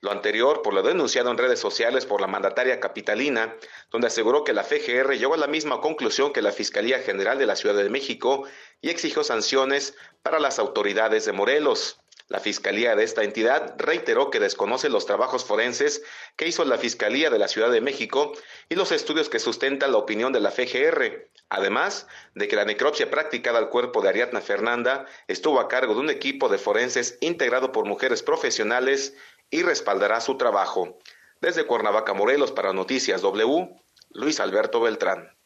[0.02, 3.56] Lo anterior por lo denunciado en redes sociales por la mandataria capitalina,
[3.90, 7.46] donde aseguró que la FGR llegó a la misma conclusión que la Fiscalía General de
[7.46, 8.44] la Ciudad de México
[8.82, 12.01] y exigió sanciones para las autoridades de Morelos.
[12.32, 16.02] La Fiscalía de esta entidad reiteró que desconoce los trabajos forenses
[16.34, 18.32] que hizo la Fiscalía de la Ciudad de México
[18.70, 23.10] y los estudios que sustentan la opinión de la FGR, además de que la necropsia
[23.10, 27.70] practicada al cuerpo de Ariadna Fernanda estuvo a cargo de un equipo de forenses integrado
[27.70, 29.14] por mujeres profesionales
[29.50, 30.98] y respaldará su trabajo.
[31.42, 33.76] Desde Cuernavaca, Morelos, para Noticias W,
[34.08, 35.36] Luis Alberto Beltrán.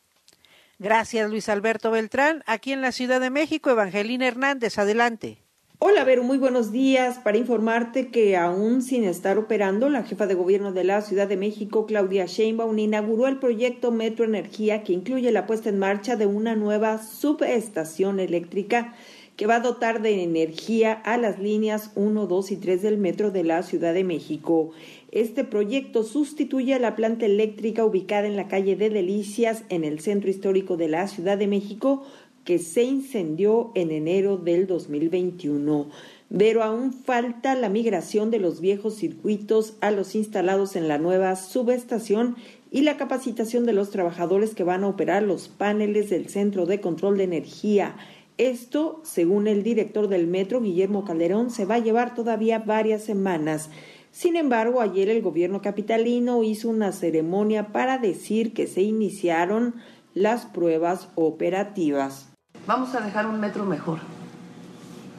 [0.79, 2.45] Gracias, Luis Alberto Beltrán.
[2.47, 5.46] Aquí en la Ciudad de México, Evangelina Hernández, adelante.
[5.79, 7.19] Hola, Vero, muy buenos días.
[7.19, 11.37] Para informarte que aún sin estar operando, la jefa de gobierno de la Ciudad de
[11.37, 16.25] México, Claudia Sheinbaum, inauguró el proyecto Metro Energía que incluye la puesta en marcha de
[16.25, 18.95] una nueva subestación eléctrica
[19.37, 23.31] que va a dotar de energía a las líneas 1, 2 y 3 del metro
[23.31, 24.71] de la Ciudad de México.
[25.13, 30.01] Este proyecto sustituye a la planta eléctrica ubicada en la calle de Delicias, en el
[30.01, 32.07] centro histórico de la Ciudad de México,
[32.47, 35.91] que se incendió en enero del 2021.
[36.39, 41.37] Pero aún falta la migración de los viejos circuitos a los instalados en la nueva
[41.37, 42.37] subestación
[42.71, 46.81] y la capacitación de los trabajadores que van a operar los paneles del Centro de
[46.81, 47.97] Control de Energía.
[48.39, 53.71] Esto, según el director del metro, Guillermo Calderón, se va a llevar todavía varias semanas.
[54.13, 59.75] Sin embargo, ayer el gobierno capitalino hizo una ceremonia para decir que se iniciaron
[60.15, 62.36] las pruebas operativas.
[62.67, 64.01] Vamos a dejar un metro mejor.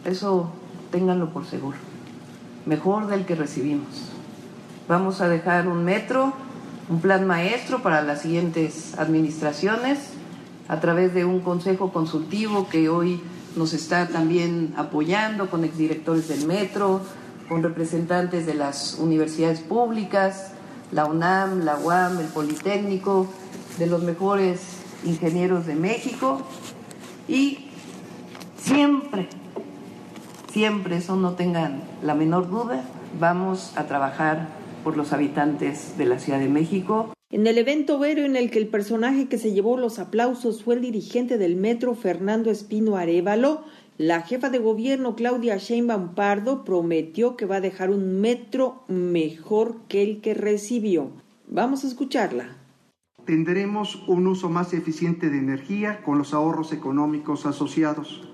[0.03, 0.51] Eso
[0.91, 1.77] ténganlo por seguro.
[2.65, 3.87] Mejor del que recibimos.
[4.89, 6.33] Vamos a dejar un metro,
[6.89, 10.09] un plan maestro para las siguientes administraciones
[10.67, 13.21] a través de un consejo consultivo que hoy
[13.55, 16.99] nos está también apoyando con exdirectores del metro,
[17.47, 20.51] con representantes de las universidades públicas,
[20.91, 23.25] la UNAM, la UAM, el Politécnico,
[23.79, 24.59] de los mejores
[25.05, 26.41] ingenieros de México
[27.27, 27.59] y
[28.57, 29.27] siempre,
[30.51, 32.83] siempre, eso no tengan la menor duda,
[33.19, 34.47] vamos a trabajar
[34.83, 37.13] por los habitantes de la Ciudad de México.
[37.29, 40.75] En el evento Vero en el que el personaje que se llevó los aplausos fue
[40.75, 43.65] el dirigente del metro Fernando Espino Arevalo,
[43.97, 49.77] la jefa de gobierno Claudia Sheinbaum Pardo prometió que va a dejar un metro mejor
[49.87, 51.09] que el que recibió.
[51.47, 52.56] Vamos a escucharla.
[53.27, 58.25] Tendremos un uso más eficiente de energía con los ahorros económicos asociados.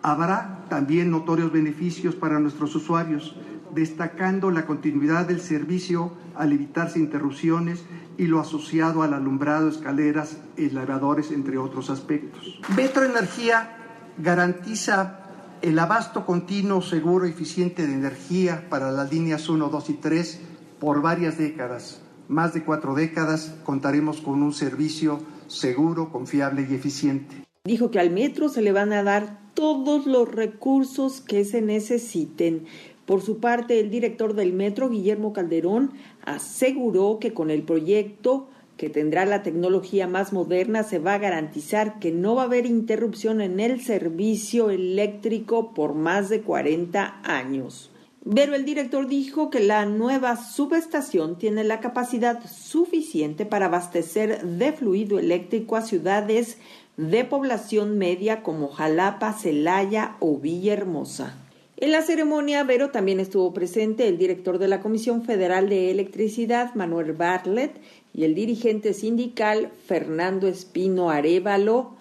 [0.00, 3.36] Habrá también notorios beneficios para nuestros usuarios,
[3.74, 7.84] destacando la continuidad del servicio al evitarse interrupciones
[8.16, 12.58] y lo asociado al alumbrado, escaleras, elevadores, entre otros aspectos.
[12.74, 13.76] Vetro Energía
[14.16, 15.26] garantiza
[15.60, 20.40] el abasto continuo, seguro y eficiente de energía para las líneas 1, 2 y 3
[20.80, 22.00] por varias décadas.
[22.32, 27.44] Más de cuatro décadas contaremos con un servicio seguro, confiable y eficiente.
[27.66, 32.64] Dijo que al metro se le van a dar todos los recursos que se necesiten.
[33.04, 35.92] Por su parte, el director del metro, Guillermo Calderón,
[36.24, 41.98] aseguró que con el proyecto que tendrá la tecnología más moderna se va a garantizar
[41.98, 47.91] que no va a haber interrupción en el servicio eléctrico por más de 40 años.
[48.24, 54.72] Pero el director dijo que la nueva subestación tiene la capacidad suficiente para abastecer de
[54.72, 56.58] fluido eléctrico a ciudades
[56.96, 61.36] de población media como Jalapa, Celaya o Villahermosa.
[61.76, 66.76] En la ceremonia, Vero también estuvo presente el director de la Comisión Federal de Electricidad,
[66.76, 67.80] Manuel Bartlett,
[68.14, 71.94] y el dirigente sindical, Fernando Espino Arevalo,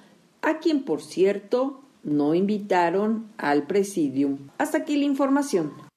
[0.43, 4.49] a quien, por cierto, no invitaron al presidium.
[4.59, 5.90] Hasta aquí la información.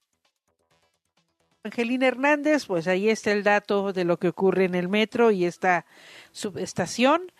[1.67, 5.47] Angelina Hernández, pues ahí está el dato de lo que ocurre en el metro y
[5.47, 5.87] esta
[6.31, 7.33] subestación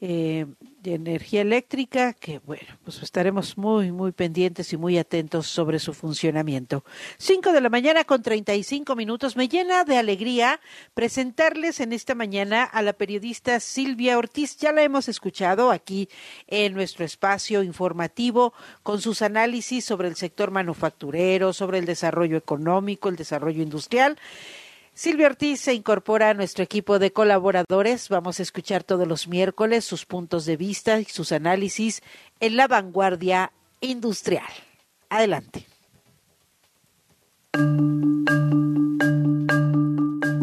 [0.00, 0.46] eh,
[0.80, 5.94] de energía eléctrica, que bueno, pues estaremos muy, muy pendientes y muy atentos sobre su
[5.94, 6.84] funcionamiento.
[7.16, 9.34] Cinco de la mañana con treinta y cinco minutos.
[9.36, 10.60] Me llena de alegría
[10.92, 14.58] presentarles en esta mañana a la periodista Silvia Ortiz.
[14.58, 16.08] Ya la hemos escuchado aquí
[16.48, 23.08] en nuestro espacio informativo con sus análisis sobre el sector manufacturero, sobre el desarrollo económico,
[23.08, 24.18] el desarrollo industrial.
[24.94, 28.08] Silvia Ortiz se incorpora a nuestro equipo de colaboradores.
[28.08, 32.00] Vamos a escuchar todos los miércoles sus puntos de vista y sus análisis
[32.38, 34.46] en la vanguardia industrial.
[35.08, 35.66] Adelante.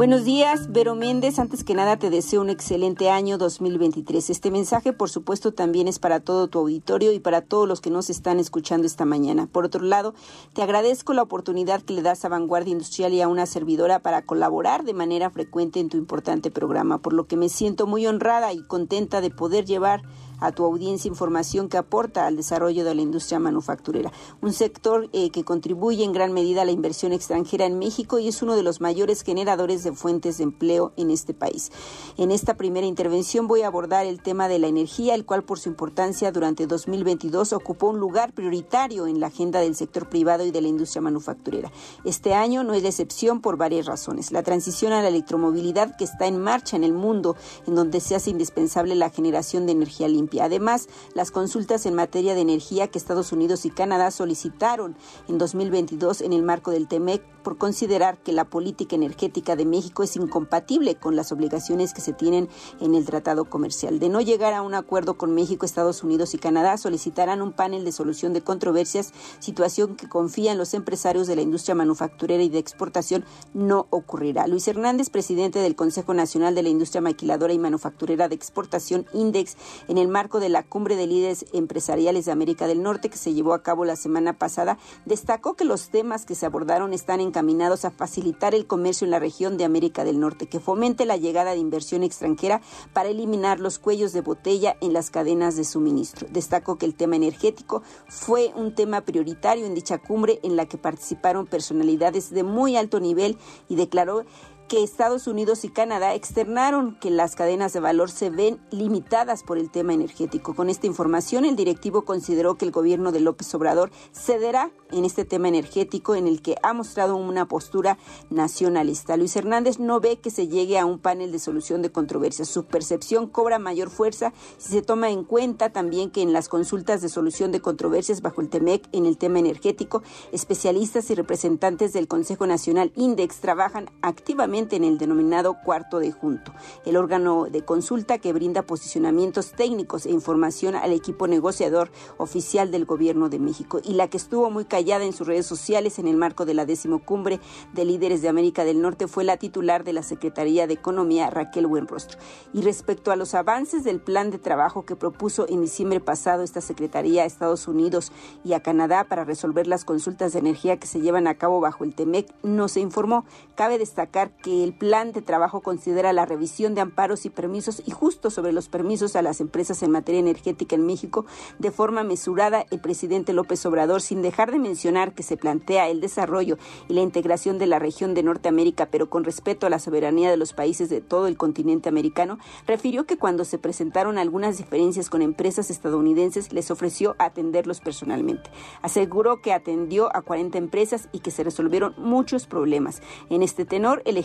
[0.02, 1.38] Buenos días, Vero Méndez.
[1.38, 4.32] Antes que nada te deseo un excelente año 2023.
[4.32, 7.92] Este mensaje, por supuesto, también es para todo tu auditorio y para todos los que
[7.92, 9.46] nos están escuchando esta mañana.
[9.46, 10.16] Por otro lado,
[10.54, 14.24] te agradezco la oportunidad que le das a Vanguardia Industrial y a una servidora para
[14.24, 18.54] colaborar de manera frecuente en tu importante programa, por lo que me siento muy honrada
[18.54, 20.02] y contenta de poder llevar
[20.42, 25.30] a tu audiencia información que aporta al desarrollo de la industria manufacturera, un sector eh,
[25.30, 28.64] que contribuye en gran medida a la inversión extranjera en México y es uno de
[28.64, 31.72] los mayores generadores de fuentes de empleo en este país.
[32.18, 35.60] En esta primera intervención voy a abordar el tema de la energía, el cual por
[35.60, 40.52] su importancia durante 2022 ocupó un lugar prioritario en la agenda del sector privado y
[40.52, 41.72] de la industria manufacturera.
[42.06, 44.32] Este año no es la excepción por varias razones.
[44.32, 47.36] La transición a la electromovilidad que está en marcha en el mundo,
[47.68, 52.36] en donde se hace indispensable la generación de energía limpia Además, las consultas en materia
[52.36, 54.96] de energía que Estados Unidos y Canadá solicitaron
[55.28, 60.04] en 2022 en el marco del TEMEC por considerar que la política energética de México
[60.04, 62.48] es incompatible con las obligaciones que se tienen
[62.80, 63.98] en el tratado comercial.
[63.98, 67.84] De no llegar a un acuerdo con México, Estados Unidos y Canadá, solicitarán un panel
[67.84, 72.60] de solución de controversias, situación que confían los empresarios de la industria manufacturera y de
[72.60, 74.46] exportación no ocurrirá.
[74.46, 79.58] Luis Hernández, presidente del Consejo Nacional de la Industria Maquiladora y Manufacturera de Exportación, INDEX,
[79.88, 83.34] en el marco de la Cumbre de Líderes Empresariales de América del Norte que se
[83.34, 87.32] llevó a cabo la semana pasada, destacó que los temas que se abordaron están en
[87.32, 91.18] encaminados a facilitar el comercio en la región de América del Norte, que fomente la
[91.18, 92.62] llegada de inversión extranjera
[92.94, 96.28] para eliminar los cuellos de botella en las cadenas de suministro.
[96.30, 100.78] Destaco que el tema energético fue un tema prioritario en dicha cumbre en la que
[100.78, 103.38] participaron personalidades de muy alto nivel
[103.70, 104.26] y declaró
[104.72, 109.58] que Estados Unidos y Canadá externaron que las cadenas de valor se ven limitadas por
[109.58, 110.56] el tema energético.
[110.56, 115.26] Con esta información, el directivo consideró que el gobierno de López Obrador cederá en este
[115.26, 117.98] tema energético en el que ha mostrado una postura
[118.30, 119.18] nacionalista.
[119.18, 122.48] Luis Hernández no ve que se llegue a un panel de solución de controversias.
[122.48, 127.02] Su percepción cobra mayor fuerza si se toma en cuenta también que en las consultas
[127.02, 130.02] de solución de controversias bajo el TEMEC en el tema energético,
[130.32, 136.54] especialistas y representantes del Consejo Nacional INDEX trabajan activamente en el denominado cuarto de junto,
[136.86, 142.86] el órgano de consulta que brinda posicionamientos técnicos e información al equipo negociador oficial del
[142.86, 146.16] Gobierno de México y la que estuvo muy callada en sus redes sociales en el
[146.16, 147.40] marco de la decimocumbre
[147.74, 151.66] de líderes de América del Norte fue la titular de la Secretaría de Economía, Raquel
[151.66, 152.20] Buenrostro.
[152.54, 156.62] Y respecto a los avances del plan de trabajo que propuso en diciembre pasado esta
[156.62, 158.12] Secretaría a Estados Unidos
[158.44, 161.84] y a Canadá para resolver las consultas de energía que se llevan a cabo bajo
[161.84, 163.26] el TEMEC, no se informó.
[163.56, 167.92] Cabe destacar que el plan de trabajo considera la revisión de amparos y permisos y
[167.92, 171.26] justo sobre los permisos a las empresas en materia energética en México
[171.60, 176.02] de forma mesurada el presidente López Obrador sin dejar de mencionar que se plantea el
[176.02, 180.30] desarrollo y la integración de la región de Norteamérica, pero con respeto a la soberanía
[180.30, 185.10] de los países de todo el continente americano, refirió que cuando se presentaron algunas diferencias
[185.10, 188.50] con empresas estadounidenses, les ofreció atenderlos personalmente.
[188.82, 193.02] Aseguró que atendió a 40 empresas y que se resolvieron muchos problemas.
[193.30, 194.18] En este tenor, el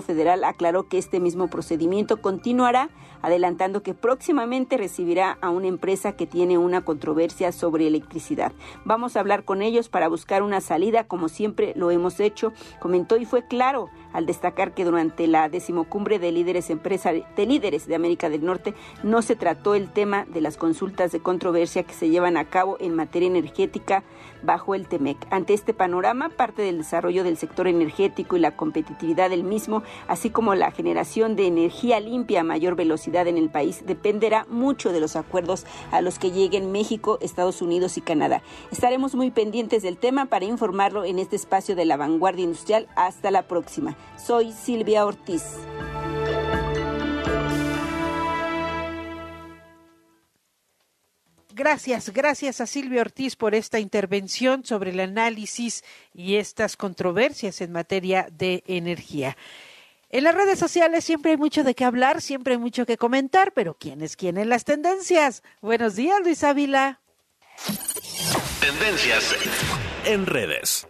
[0.00, 2.90] Federal aclaró que este mismo procedimiento continuará,
[3.22, 8.52] adelantando que próximamente recibirá a una empresa que tiene una controversia sobre electricidad.
[8.84, 13.16] Vamos a hablar con ellos para buscar una salida, como siempre lo hemos hecho, comentó
[13.16, 18.28] y fue claro al destacar que durante la decimocumbre de líderes de líderes de América
[18.28, 22.36] del Norte no se trató el tema de las consultas de controversia que se llevan
[22.36, 24.02] a cabo en materia energética
[24.42, 25.16] bajo el TEMEC.
[25.30, 30.30] Ante este panorama, parte del desarrollo del sector energético y la competitividad del mismo, así
[30.30, 35.00] como la generación de energía limpia a mayor velocidad en el país, dependerá mucho de
[35.00, 38.42] los acuerdos a los que lleguen México, Estados Unidos y Canadá.
[38.70, 42.88] Estaremos muy pendientes del tema para informarlo en este espacio de la vanguardia industrial.
[42.96, 43.96] Hasta la próxima.
[44.16, 45.42] Soy Silvia Ortiz.
[51.54, 55.84] Gracias, gracias a Silvia Ortiz por esta intervención sobre el análisis
[56.14, 59.36] y estas controversias en materia de energía.
[60.08, 63.52] En las redes sociales siempre hay mucho de qué hablar, siempre hay mucho que comentar,
[63.52, 65.42] pero ¿quién es quién en las tendencias?
[65.60, 67.00] Buenos días, Luis Ávila.
[68.60, 69.34] Tendencias
[70.04, 70.86] en redes.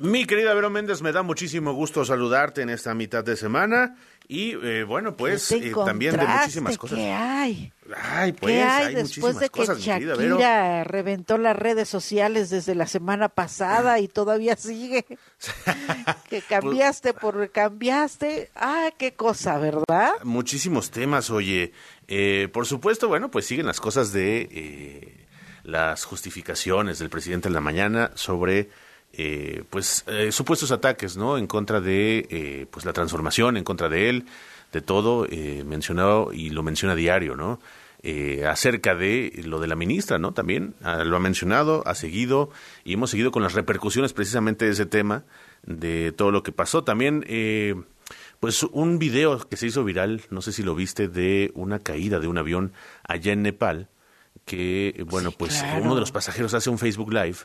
[0.00, 3.96] Mi querida Vero Méndez, me da muchísimo gusto saludarte en esta mitad de semana
[4.28, 6.98] y eh, bueno, pues eh, también de muchísimas cosas.
[6.98, 7.72] ¿Qué hay?
[7.96, 12.76] Ay, pues ¿Qué hay, hay después de que cosas, Shakira reventó las redes sociales desde
[12.76, 15.04] la semana pasada y todavía sigue?
[16.30, 18.50] que cambiaste por cambiaste.
[18.54, 20.12] Ah, qué cosa, ¿verdad?
[20.22, 21.72] Muchísimos temas, oye.
[22.06, 25.26] Eh, por supuesto, bueno, pues siguen las cosas de
[25.64, 28.70] las justificaciones del presidente en la mañana sobre
[29.14, 33.88] eh, pues eh, supuestos ataques no en contra de eh, pues la transformación en contra
[33.88, 34.26] de él
[34.70, 35.26] de todo
[35.64, 37.58] mencionado y lo menciona a diario no
[38.46, 42.50] acerca de lo de la ministra no también ah, lo ha mencionado ha seguido
[42.84, 45.24] y hemos seguido con las repercusiones precisamente de ese tema
[45.62, 46.84] de todo lo que pasó.
[46.84, 47.24] También
[48.40, 52.20] pues un video que se hizo viral no sé si lo viste de una caída
[52.20, 52.72] de un avión
[53.04, 53.88] allá en Nepal
[54.44, 57.38] que bueno pues uno de los pasajeros hace un Facebook Live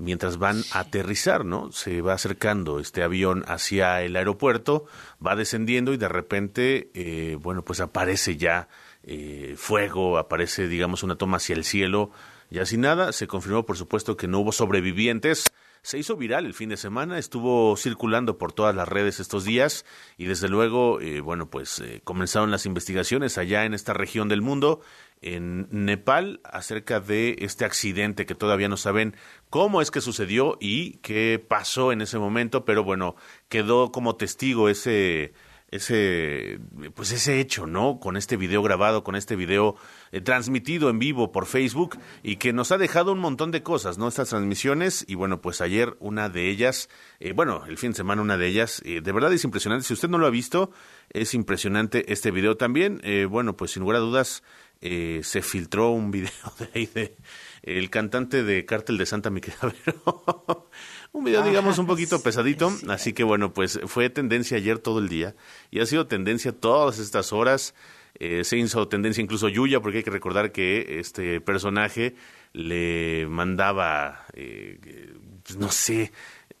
[0.00, 1.70] mientras van a aterrizar, ¿no?
[1.72, 4.86] Se va acercando este avión hacia el aeropuerto,
[5.24, 8.68] va descendiendo y de repente, eh, bueno, pues aparece ya
[9.02, 12.10] eh, fuego, aparece, digamos, una toma hacia el cielo,
[12.50, 13.12] ya sin nada.
[13.12, 15.44] Se confirmó, por supuesto, que no hubo sobrevivientes.
[15.82, 19.86] Se hizo viral el fin de semana, estuvo circulando por todas las redes estos días
[20.18, 24.82] y desde luego, eh, bueno, pues comenzaron las investigaciones allá en esta región del mundo
[25.22, 29.16] en Nepal acerca de este accidente que todavía no saben
[29.50, 33.16] cómo es que sucedió y qué pasó en ese momento, pero bueno,
[33.48, 35.32] quedó como testigo ese
[35.70, 36.58] ese
[36.94, 38.00] pues ese hecho, ¿no?
[38.00, 39.76] Con este video grabado, con este video
[40.10, 43.96] eh, transmitido en vivo por Facebook y que nos ha dejado un montón de cosas,
[43.96, 44.08] ¿no?
[44.08, 46.88] Estas transmisiones y bueno, pues ayer una de ellas,
[47.20, 49.86] eh, bueno, el fin de semana una de ellas, eh, de verdad es impresionante.
[49.86, 50.72] Si usted no lo ha visto,
[51.10, 53.00] es impresionante este video también.
[53.28, 54.42] bueno, pues sin lugar a dudas
[54.82, 57.16] eh, se filtró un video de ahí de
[57.62, 60.70] el cantante de Cártel de Santa Miquelavero.
[61.12, 62.72] un video, digamos, un poquito pesadito.
[62.88, 65.34] Así que bueno, pues fue tendencia ayer todo el día
[65.70, 67.74] y ha sido tendencia todas estas horas.
[68.14, 72.14] Eh, se hizo tendencia incluso Yuya, porque hay que recordar que este personaje
[72.52, 75.14] le mandaba, eh,
[75.44, 76.12] pues no sé,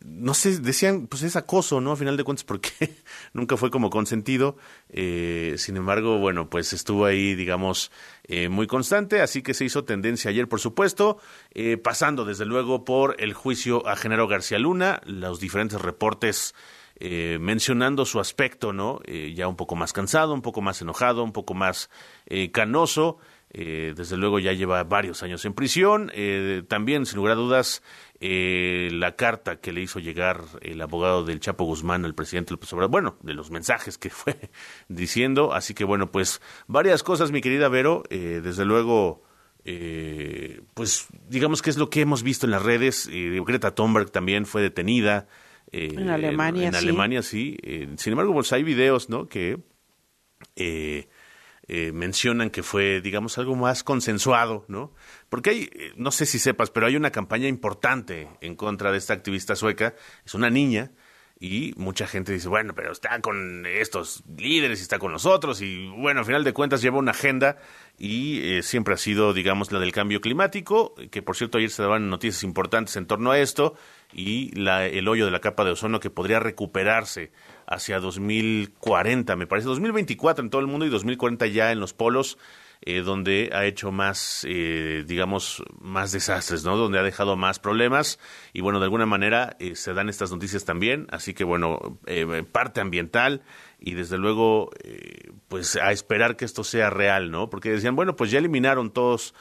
[0.04, 1.92] no sé, decían, pues es acoso, ¿no?
[1.92, 2.70] A final de cuentas, porque
[3.32, 4.56] nunca fue como consentido.
[4.88, 7.90] Eh, sin embargo, bueno, pues estuvo ahí, digamos,
[8.24, 11.18] eh, muy constante, así que se hizo tendencia ayer, por supuesto,
[11.52, 16.54] eh, pasando desde luego por el juicio a Genaro García Luna, los diferentes reportes
[17.02, 19.00] eh, mencionando su aspecto, ¿no?
[19.06, 21.88] Eh, ya un poco más cansado, un poco más enojado, un poco más
[22.26, 23.16] eh, canoso.
[23.52, 26.10] Eh, desde luego ya lleva varios años en prisión.
[26.14, 27.82] Eh, también, sin lugar a dudas,
[28.20, 32.72] eh, la carta que le hizo llegar el abogado del Chapo Guzmán al presidente López
[32.72, 34.36] Obrador, bueno, de los mensajes que fue
[34.88, 35.52] diciendo.
[35.52, 38.04] Así que, bueno, pues varias cosas, mi querida Vero.
[38.10, 39.24] Eh, desde luego,
[39.64, 43.08] eh, pues digamos que es lo que hemos visto en las redes.
[43.12, 45.26] Eh, Greta Thunberg también fue detenida.
[45.72, 46.78] eh, En Alemania, en sí.
[46.78, 47.56] Alemania, sí.
[47.96, 49.26] Sin embargo, pues hay videos, ¿no?
[49.28, 49.58] Que
[50.56, 51.08] eh,
[51.72, 54.92] eh, mencionan que fue, digamos, algo más consensuado, ¿no?
[55.28, 58.98] Porque hay, eh, no sé si sepas, pero hay una campaña importante en contra de
[58.98, 59.94] esta activista sueca.
[60.26, 60.90] Es una niña
[61.42, 65.88] y mucha gente dice, bueno, pero está con estos líderes y está con nosotros y,
[65.88, 67.56] bueno, al final de cuentas lleva una agenda
[67.98, 71.82] y eh, siempre ha sido, digamos, la del cambio climático, que por cierto ayer se
[71.82, 73.74] daban noticias importantes en torno a esto
[74.12, 77.32] y la, el hoyo de la capa de ozono que podría recuperarse
[77.66, 82.36] hacia 2040, me parece, 2024 en todo el mundo y 2040 ya en los polos,
[82.82, 86.76] eh, donde ha hecho más, eh, digamos, más desastres, ¿no?
[86.76, 88.18] Donde ha dejado más problemas
[88.52, 92.42] y bueno, de alguna manera eh, se dan estas noticias también, así que bueno, eh,
[92.50, 93.42] parte ambiental
[93.78, 94.70] y desde luego,
[95.48, 97.48] pues a esperar que esto sea real, ¿no?
[97.48, 99.34] Porque decían, bueno, pues ya eliminaron todos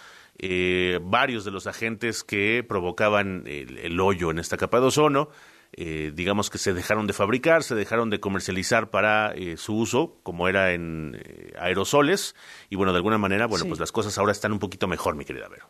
[1.01, 5.29] varios de los agentes que provocaban el, el hoyo en esta capa de ozono.
[5.73, 10.17] Eh, digamos que se dejaron de fabricar, se dejaron de comercializar para eh, su uso,
[10.23, 12.35] como era en eh, aerosoles,
[12.69, 13.69] y bueno, de alguna manera, bueno, Sí.
[13.69, 15.69] pues las cosas ahora están un poquito mejor, mi querida Vero.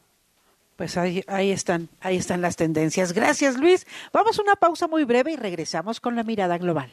[0.78, 3.12] Pues ahí, ahí están, ahí están las tendencias.
[3.12, 3.86] Gracias, Luis.
[4.14, 6.90] Vamos a una pausa muy breve y regresamos con la mirada global.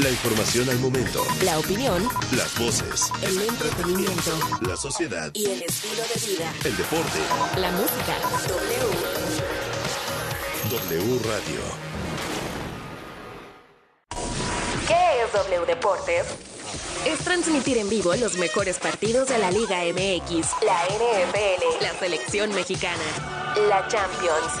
[0.00, 1.22] La información al momento.
[1.44, 2.02] La opinión,
[2.36, 3.10] Las voces.
[3.22, 4.30] el entretenimiento
[4.62, 5.30] La sociedad.
[5.34, 6.52] y el estilo de vida.
[6.64, 7.18] El deporte.
[7.60, 8.16] La música.
[8.48, 9.19] W.
[10.70, 11.60] W Radio.
[14.86, 16.26] ¿Qué es W Deportes?
[17.04, 22.54] Es transmitir en vivo los mejores partidos de la Liga MX, la NFL, la selección
[22.54, 23.02] mexicana,
[23.68, 24.52] la Champions,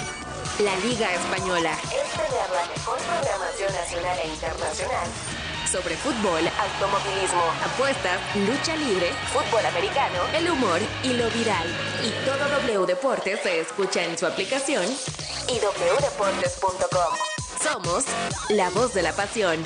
[0.58, 1.78] la Liga Española.
[1.84, 5.39] Es tener la mejor programación nacional e internacional
[5.70, 11.66] sobre fútbol, automovilismo, apuestas, lucha libre, fútbol americano, el humor y lo viral.
[12.04, 14.84] Y todo W Deportes se escucha en su aplicación
[15.48, 17.14] y wdeportes.com.
[17.62, 18.04] Somos
[18.50, 19.64] la voz de la pasión.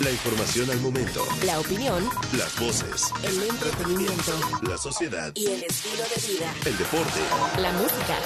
[0.00, 1.26] La información al momento.
[1.44, 3.10] La opinión, Las voces.
[3.22, 5.30] el entretenimiento La sociedad.
[5.34, 6.54] y el estilo de vida.
[6.64, 7.20] El deporte.
[7.58, 8.16] La música.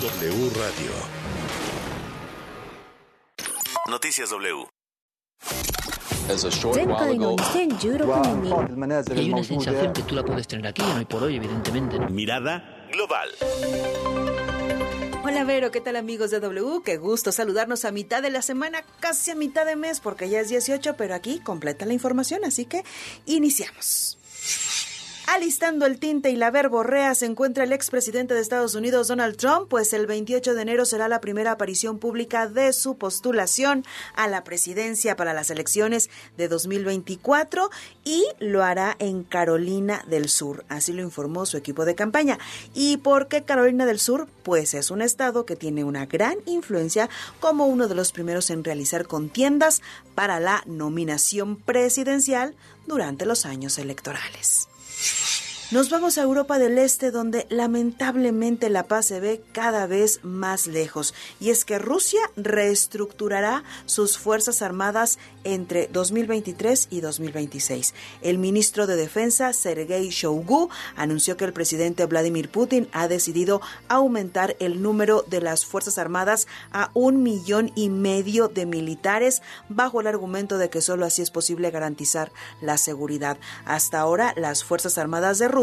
[0.00, 0.30] W.
[0.32, 1.19] W Radio.
[3.90, 4.68] Noticias W.
[9.08, 11.98] Y hay una sensación que tú la puedes tener aquí, hoy por hoy, evidentemente.
[11.98, 12.08] ¿no?
[12.08, 13.28] Mirada global.
[15.24, 16.82] Hola Vero, ¿qué tal amigos de W?
[16.84, 20.38] Qué gusto saludarnos a mitad de la semana, casi a mitad de mes, porque ya
[20.38, 22.84] es 18, pero aquí completa la información, así que
[23.26, 24.19] iniciamos.
[25.32, 29.68] Alistando el tinte y la verborrea se encuentra el expresidente de Estados Unidos, Donald Trump,
[29.68, 33.84] pues el 28 de enero será la primera aparición pública de su postulación
[34.16, 37.70] a la presidencia para las elecciones de 2024
[38.02, 42.40] y lo hará en Carolina del Sur, así lo informó su equipo de campaña.
[42.74, 44.26] ¿Y por qué Carolina del Sur?
[44.42, 47.08] Pues es un estado que tiene una gran influencia
[47.38, 49.80] como uno de los primeros en realizar contiendas
[50.16, 52.56] para la nominación presidencial
[52.88, 54.69] durante los años electorales.
[55.72, 60.66] Nos vamos a Europa del Este donde lamentablemente la paz se ve cada vez más
[60.66, 67.94] lejos y es que Rusia reestructurará sus fuerzas armadas entre 2023 y 2026.
[68.20, 74.56] El ministro de Defensa Sergei Shoigu anunció que el presidente Vladimir Putin ha decidido aumentar
[74.58, 80.08] el número de las fuerzas armadas a un millón y medio de militares bajo el
[80.08, 83.38] argumento de que solo así es posible garantizar la seguridad.
[83.64, 85.59] Hasta ahora las fuerzas armadas de Rusia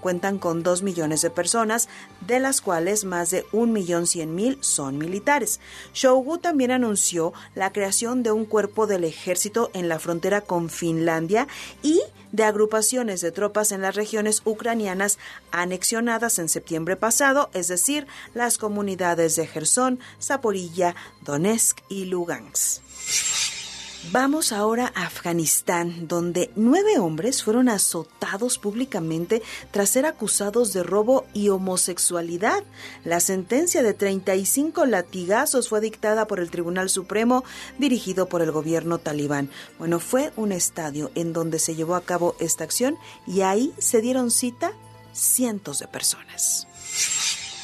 [0.00, 1.88] cuentan con dos millones de personas,
[2.26, 5.60] de las cuales más de un millón cien mil son militares.
[5.94, 11.48] Shoigu también anunció la creación de un cuerpo del ejército en la frontera con Finlandia
[11.82, 12.00] y
[12.32, 15.18] de agrupaciones de tropas en las regiones ucranianas
[15.50, 23.59] anexionadas en septiembre pasado, es decir, las comunidades de Gerson, Zaporilla, Donetsk y Lugansk.
[24.08, 31.26] Vamos ahora a Afganistán, donde nueve hombres fueron azotados públicamente tras ser acusados de robo
[31.34, 32.64] y homosexualidad.
[33.04, 37.44] La sentencia de 35 latigazos fue dictada por el Tribunal Supremo
[37.78, 39.50] dirigido por el gobierno talibán.
[39.78, 42.96] Bueno, fue un estadio en donde se llevó a cabo esta acción
[43.26, 44.72] y ahí se dieron cita
[45.12, 46.66] cientos de personas.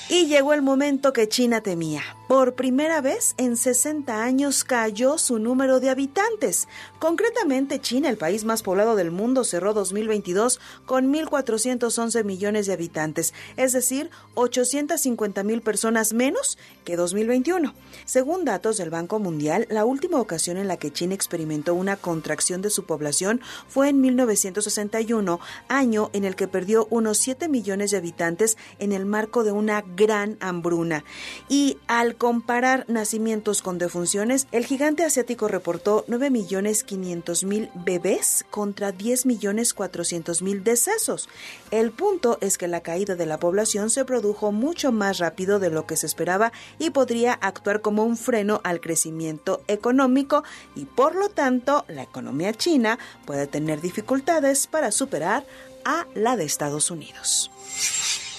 [0.09, 2.03] Y llegó el momento que China temía.
[2.29, 6.66] Por primera vez en 60 años cayó su número de habitantes.
[6.99, 13.33] Concretamente, China, el país más poblado del mundo, cerró 2022 con 1.411 millones de habitantes,
[13.57, 17.72] es decir, 850 mil personas menos que 2021.
[18.07, 22.61] Según datos del Banco Mundial, la última ocasión en la que China experimentó una contracción
[22.61, 27.99] de su población fue en 1961, año en el que perdió unos 7 millones de
[27.99, 31.05] habitantes en el marco de una gran hambruna.
[31.49, 38.45] Y al comparar nacimientos con defunciones, el gigante asiático reportó 9 millones 500 mil bebés
[38.51, 41.29] contra 10 millones 400 mil decesos.
[41.71, 45.71] El punto es que la caída de la población se produjo mucho más rápido de
[45.71, 50.45] lo que se esperaba y podría actuar como un freno al crecimiento económico
[50.75, 55.47] y por lo tanto la economía china puede tener dificultades para superar
[55.85, 57.51] a la de Estados Unidos.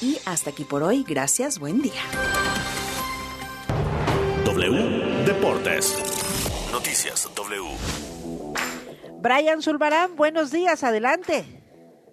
[0.02, 2.02] Y hasta aquí por hoy, gracias, buen día.
[4.58, 4.72] W
[5.24, 5.94] Deportes.
[6.72, 7.62] Noticias W.
[9.22, 11.44] Brian Zulbarán, buenos días, adelante.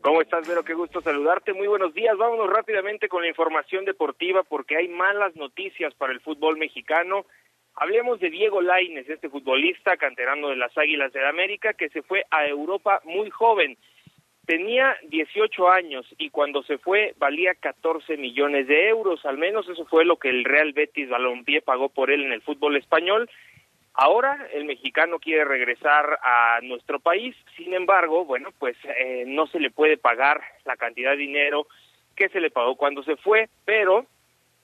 [0.02, 0.62] ¿Cómo estás, Vero?
[0.62, 1.54] Qué gusto saludarte.
[1.54, 2.14] Muy buenos días.
[2.18, 7.24] Vámonos rápidamente con la información deportiva porque hay malas noticias para el fútbol mexicano.
[7.76, 12.26] Hablemos de Diego Laines, este futbolista canterano de las Águilas de América que se fue
[12.30, 13.78] a Europa muy joven.
[14.46, 19.86] Tenía 18 años y cuando se fue valía 14 millones de euros, al menos eso
[19.86, 23.30] fue lo que el Real Betis Balompié pagó por él en el fútbol español.
[23.94, 29.60] Ahora el mexicano quiere regresar a nuestro país, sin embargo, bueno, pues eh, no se
[29.60, 31.66] le puede pagar la cantidad de dinero
[32.14, 34.04] que se le pagó cuando se fue, pero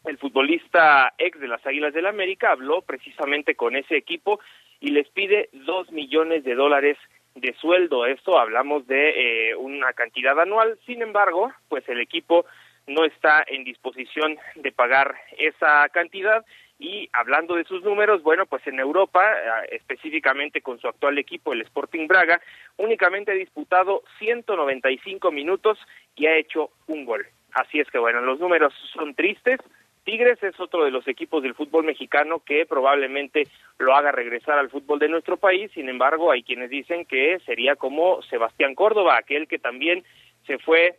[0.05, 4.41] el futbolista ex de las Águilas del América habló precisamente con ese equipo
[4.81, 6.99] y les pide dos millones de dólares
[7.35, 8.07] de sueldo.
[8.07, 10.79] Esto hablamos de eh, una cantidad anual.
[10.87, 12.45] Sin embargo, pues el equipo
[12.87, 16.45] no está en disposición de pagar esa cantidad.
[16.79, 21.53] Y hablando de sus números, bueno, pues en Europa, eh, específicamente con su actual equipo,
[21.53, 22.41] el Sporting Braga,
[22.79, 25.79] únicamente ha disputado 195 minutos
[26.17, 27.27] y ha hecho un gol.
[27.53, 29.59] Así es que bueno, los números son tristes,
[30.05, 33.47] Tigres es otro de los equipos del fútbol mexicano que probablemente
[33.79, 37.77] lo haga regresar al fútbol de nuestro país, sin embargo hay quienes dicen que sería
[37.77, 40.05] como Sebastián Córdoba, aquel que también
[40.47, 40.99] se fue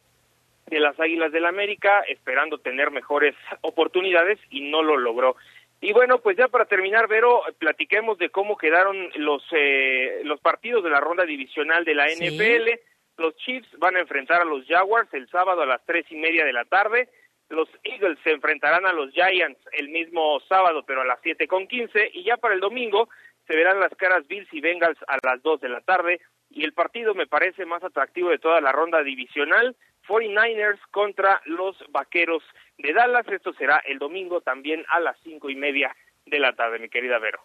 [0.68, 5.36] de las Águilas del América esperando tener mejores oportunidades y no lo logró.
[5.84, 10.84] Y bueno, pues ya para terminar, Vero, platiquemos de cómo quedaron los, eh, los partidos
[10.84, 12.70] de la ronda divisional de la NFL.
[13.18, 16.45] Los Chiefs van a enfrentar a los Jaguars el sábado a las tres y media
[16.45, 17.10] de la tarde.
[17.52, 21.68] Los Eagles se enfrentarán a los Giants el mismo sábado, pero a las siete con
[21.68, 23.10] quince, y ya para el domingo
[23.45, 26.74] se verán las caras Bills y Bengals a las dos de la tarde, y el
[26.74, 29.76] partido me parece más atractivo de toda la ronda divisional,
[30.08, 32.43] 49ers contra los Vaqueros
[32.78, 35.93] de Dallas, esto será el domingo también a las cinco y media
[36.26, 37.41] de la tarde, mi querida Vero.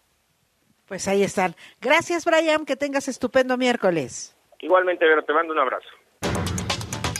[0.87, 1.53] Pues ahí están.
[1.81, 4.37] Gracias, Brian, que tengas estupendo miércoles.
[4.59, 5.89] Igualmente, Vero, te mando un abrazo.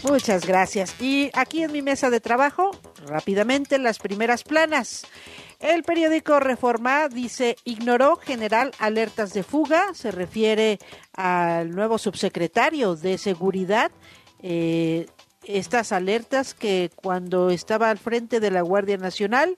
[0.03, 0.95] Muchas gracias.
[1.01, 2.71] Y aquí en mi mesa de trabajo,
[3.07, 5.05] rápidamente las primeras planas.
[5.59, 10.77] El periódico Reforma dice, ignoró general alertas de fuga, se refiere
[11.13, 13.91] al nuevo subsecretario de Seguridad.
[14.43, 15.07] Eh,
[15.43, 19.57] estas alertas que cuando estaba al frente de la Guardia Nacional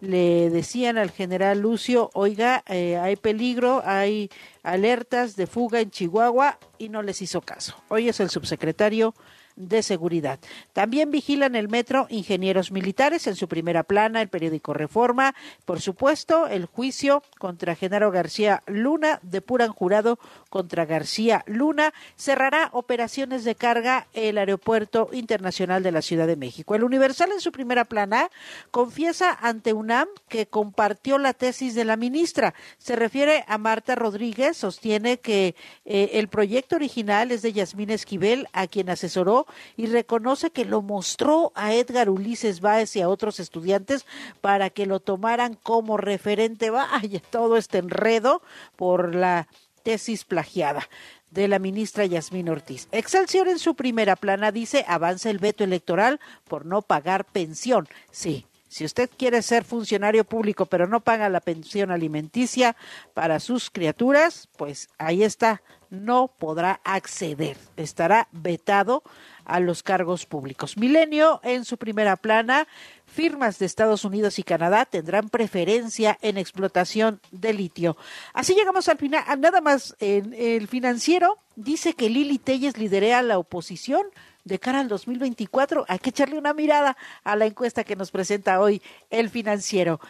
[0.00, 4.30] le decían al general Lucio, oiga, eh, hay peligro, hay
[4.62, 7.76] alertas de fuga en Chihuahua y no les hizo caso.
[7.88, 9.14] Hoy es el subsecretario
[9.56, 10.38] de seguridad.
[10.72, 15.34] También vigilan el metro ingenieros militares en su primera plana, el periódico Reforma.
[15.64, 20.18] Por supuesto, el juicio contra Genaro García Luna, depuran jurado
[20.50, 26.74] contra García Luna, cerrará operaciones de carga el Aeropuerto Internacional de la Ciudad de México.
[26.74, 28.30] El Universal en su primera plana
[28.70, 32.54] confiesa ante UNAM que compartió la tesis de la ministra.
[32.78, 35.54] Se refiere a Marta Rodríguez, sostiene que
[35.84, 39.45] eh, el proyecto original es de Yasmín Esquivel, a quien asesoró
[39.76, 44.06] y reconoce que lo mostró a Edgar Ulises Báez y a otros estudiantes
[44.40, 46.70] para que lo tomaran como referente.
[46.70, 48.42] Vaya, todo este enredo
[48.76, 49.48] por la
[49.82, 50.88] tesis plagiada
[51.30, 52.88] de la ministra Yasmín Ortiz.
[52.92, 57.88] Excelsior en su primera plana dice avanza el veto electoral por no pagar pensión.
[58.10, 62.76] Sí, Si usted quiere ser funcionario público pero no paga la pensión alimenticia
[63.14, 69.02] para sus criaturas, pues ahí está, no podrá acceder, estará vetado
[69.46, 70.76] a los cargos públicos.
[70.76, 72.68] Milenio en su primera plana,
[73.06, 77.96] firmas de Estados Unidos y Canadá tendrán preferencia en explotación de litio.
[78.32, 83.38] Así llegamos al final, nada más en el financiero dice que Lili Telles lidera la
[83.38, 84.02] oposición
[84.44, 85.84] de cara al 2024.
[85.88, 88.80] Hay que echarle una mirada a la encuesta que nos presenta hoy
[89.10, 90.00] el financiero.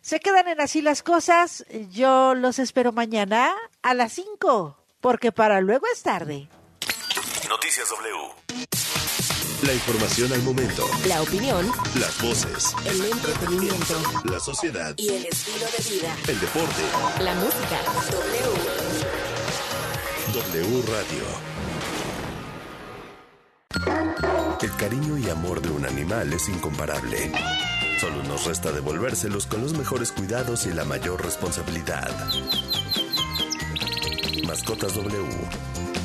[0.00, 1.64] Se quedan en así las cosas.
[1.90, 6.48] Yo los espero mañana a las 5, porque para luego es tarde.
[7.48, 8.14] Noticias W.
[9.62, 10.84] La información al momento.
[11.06, 11.72] La opinión.
[11.98, 12.74] Las voces.
[12.84, 13.94] El entretenimiento.
[14.24, 14.94] La sociedad.
[14.98, 16.14] Y el estilo de vida.
[16.28, 16.82] El deporte.
[17.20, 17.80] La música.
[18.10, 18.52] W.
[20.34, 21.24] W Radio.
[24.60, 27.32] El cariño y amor de un animal es incomparable.
[27.98, 32.10] Solo nos resta devolvérselos con los mejores cuidados y la mayor responsabilidad.
[34.44, 35.78] Mascotas W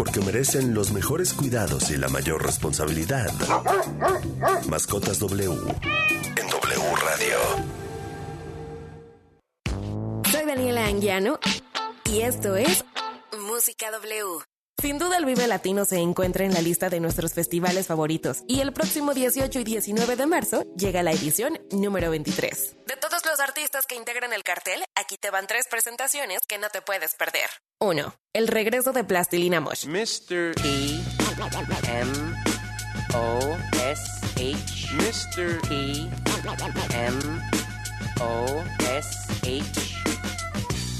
[0.00, 3.30] porque merecen los mejores cuidados y la mayor responsabilidad.
[4.66, 7.38] Mascotas W en W Radio.
[10.32, 11.38] Soy Daniela Anguiano
[12.10, 12.82] y esto es
[13.46, 14.49] Música W.
[14.80, 18.60] Sin duda el Vive Latino se encuentra en la lista de nuestros festivales favoritos y
[18.60, 22.76] el próximo 18 y 19 de marzo llega la edición número 23.
[22.86, 26.70] De todos los artistas que integran el cartel, aquí te van tres presentaciones que no
[26.70, 27.50] te puedes perder.
[27.80, 28.14] 1.
[28.32, 29.84] El regreso de Plastilina Mosh.
[29.84, 30.54] Mr.
[30.54, 30.62] T.
[31.90, 32.12] M.
[33.14, 33.58] O.
[33.84, 34.02] S.
[34.36, 34.94] H.
[34.94, 35.60] Mr.
[35.68, 36.08] T.
[36.94, 37.18] M.
[38.22, 38.64] O.
[38.96, 39.10] S.
[39.42, 39.89] H.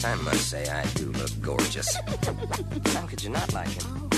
[0.03, 1.94] I must say I do look gorgeous.
[2.94, 4.09] How could you not like him?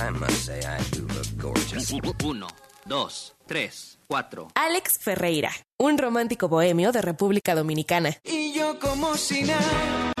[0.00, 1.92] I must say I do look gorgeous.
[2.24, 2.48] Uno,
[2.86, 4.48] dos, tres, cuatro.
[4.56, 8.16] Alex Ferreira, un romántico bohemio de República Dominicana.
[8.24, 10.12] Y yo como si nada,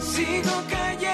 [0.00, 1.13] sigo cayendo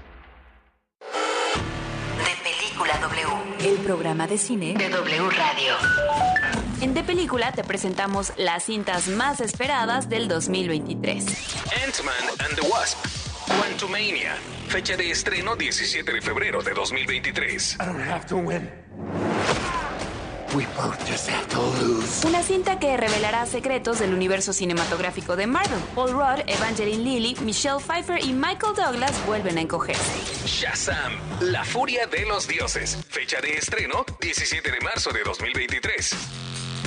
[2.43, 5.75] Película W, el programa de cine de W Radio.
[6.81, 11.25] En De Película te presentamos las cintas más esperadas del 2023.
[11.85, 13.05] Ant-Man and the Wasp.
[13.47, 14.35] Quantumania.
[14.67, 17.75] Fecha de estreno 17 de febrero de 2023.
[17.79, 18.69] I don't have to win.
[22.25, 25.79] Una cinta que revelará secretos del universo cinematográfico de Marvel.
[25.95, 30.11] Paul Rudd, Evangeline Lilly, Michelle Pfeiffer y Michael Douglas vuelven a encogerse.
[30.45, 31.13] Shazam.
[31.39, 32.97] La furia de los dioses.
[33.07, 36.15] Fecha de estreno 17 de marzo de 2023.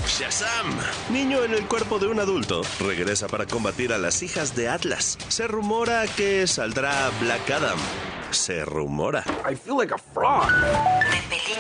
[0.07, 0.79] Shazam,
[1.11, 5.17] niño en el cuerpo de un adulto, regresa para combatir a las hijas de Atlas.
[5.29, 7.79] Se rumora que saldrá Black Adam.
[8.31, 9.25] Se rumora.
[9.51, 10.51] I feel like a frog.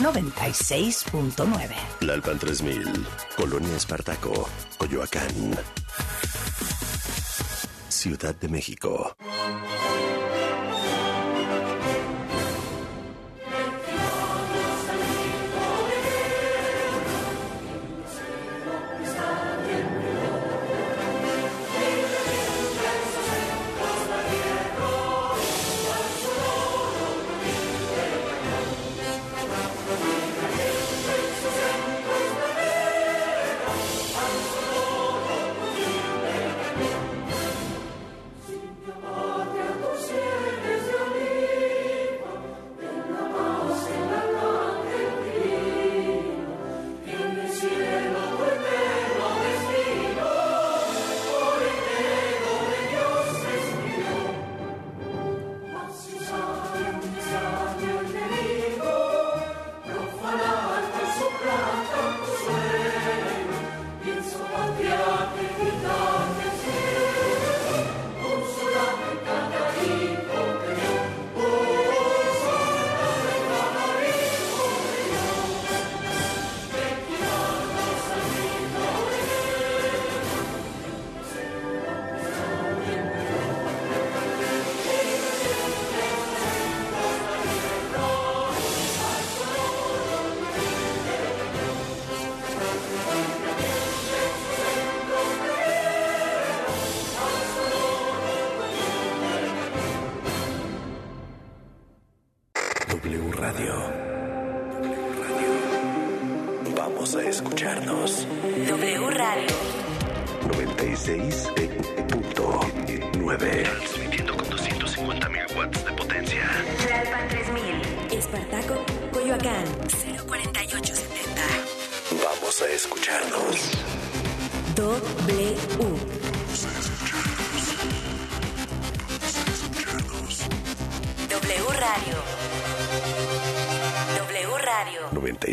[0.00, 1.74] 96.9.
[2.00, 4.48] La Alpan 3000, Colonia Espartaco,
[4.78, 5.28] Coyoacán.
[7.88, 9.14] Ciudad de México.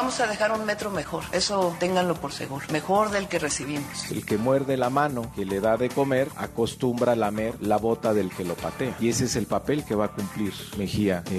[0.00, 4.10] Vamos a dejar un metro mejor, eso ténganlo por seguro, mejor del que recibimos.
[4.10, 8.14] El que muerde la mano que le da de comer acostumbra a lamer la bota
[8.14, 8.96] del que lo patea.
[8.98, 11.36] Y ese es el papel que va a cumplir Mejía en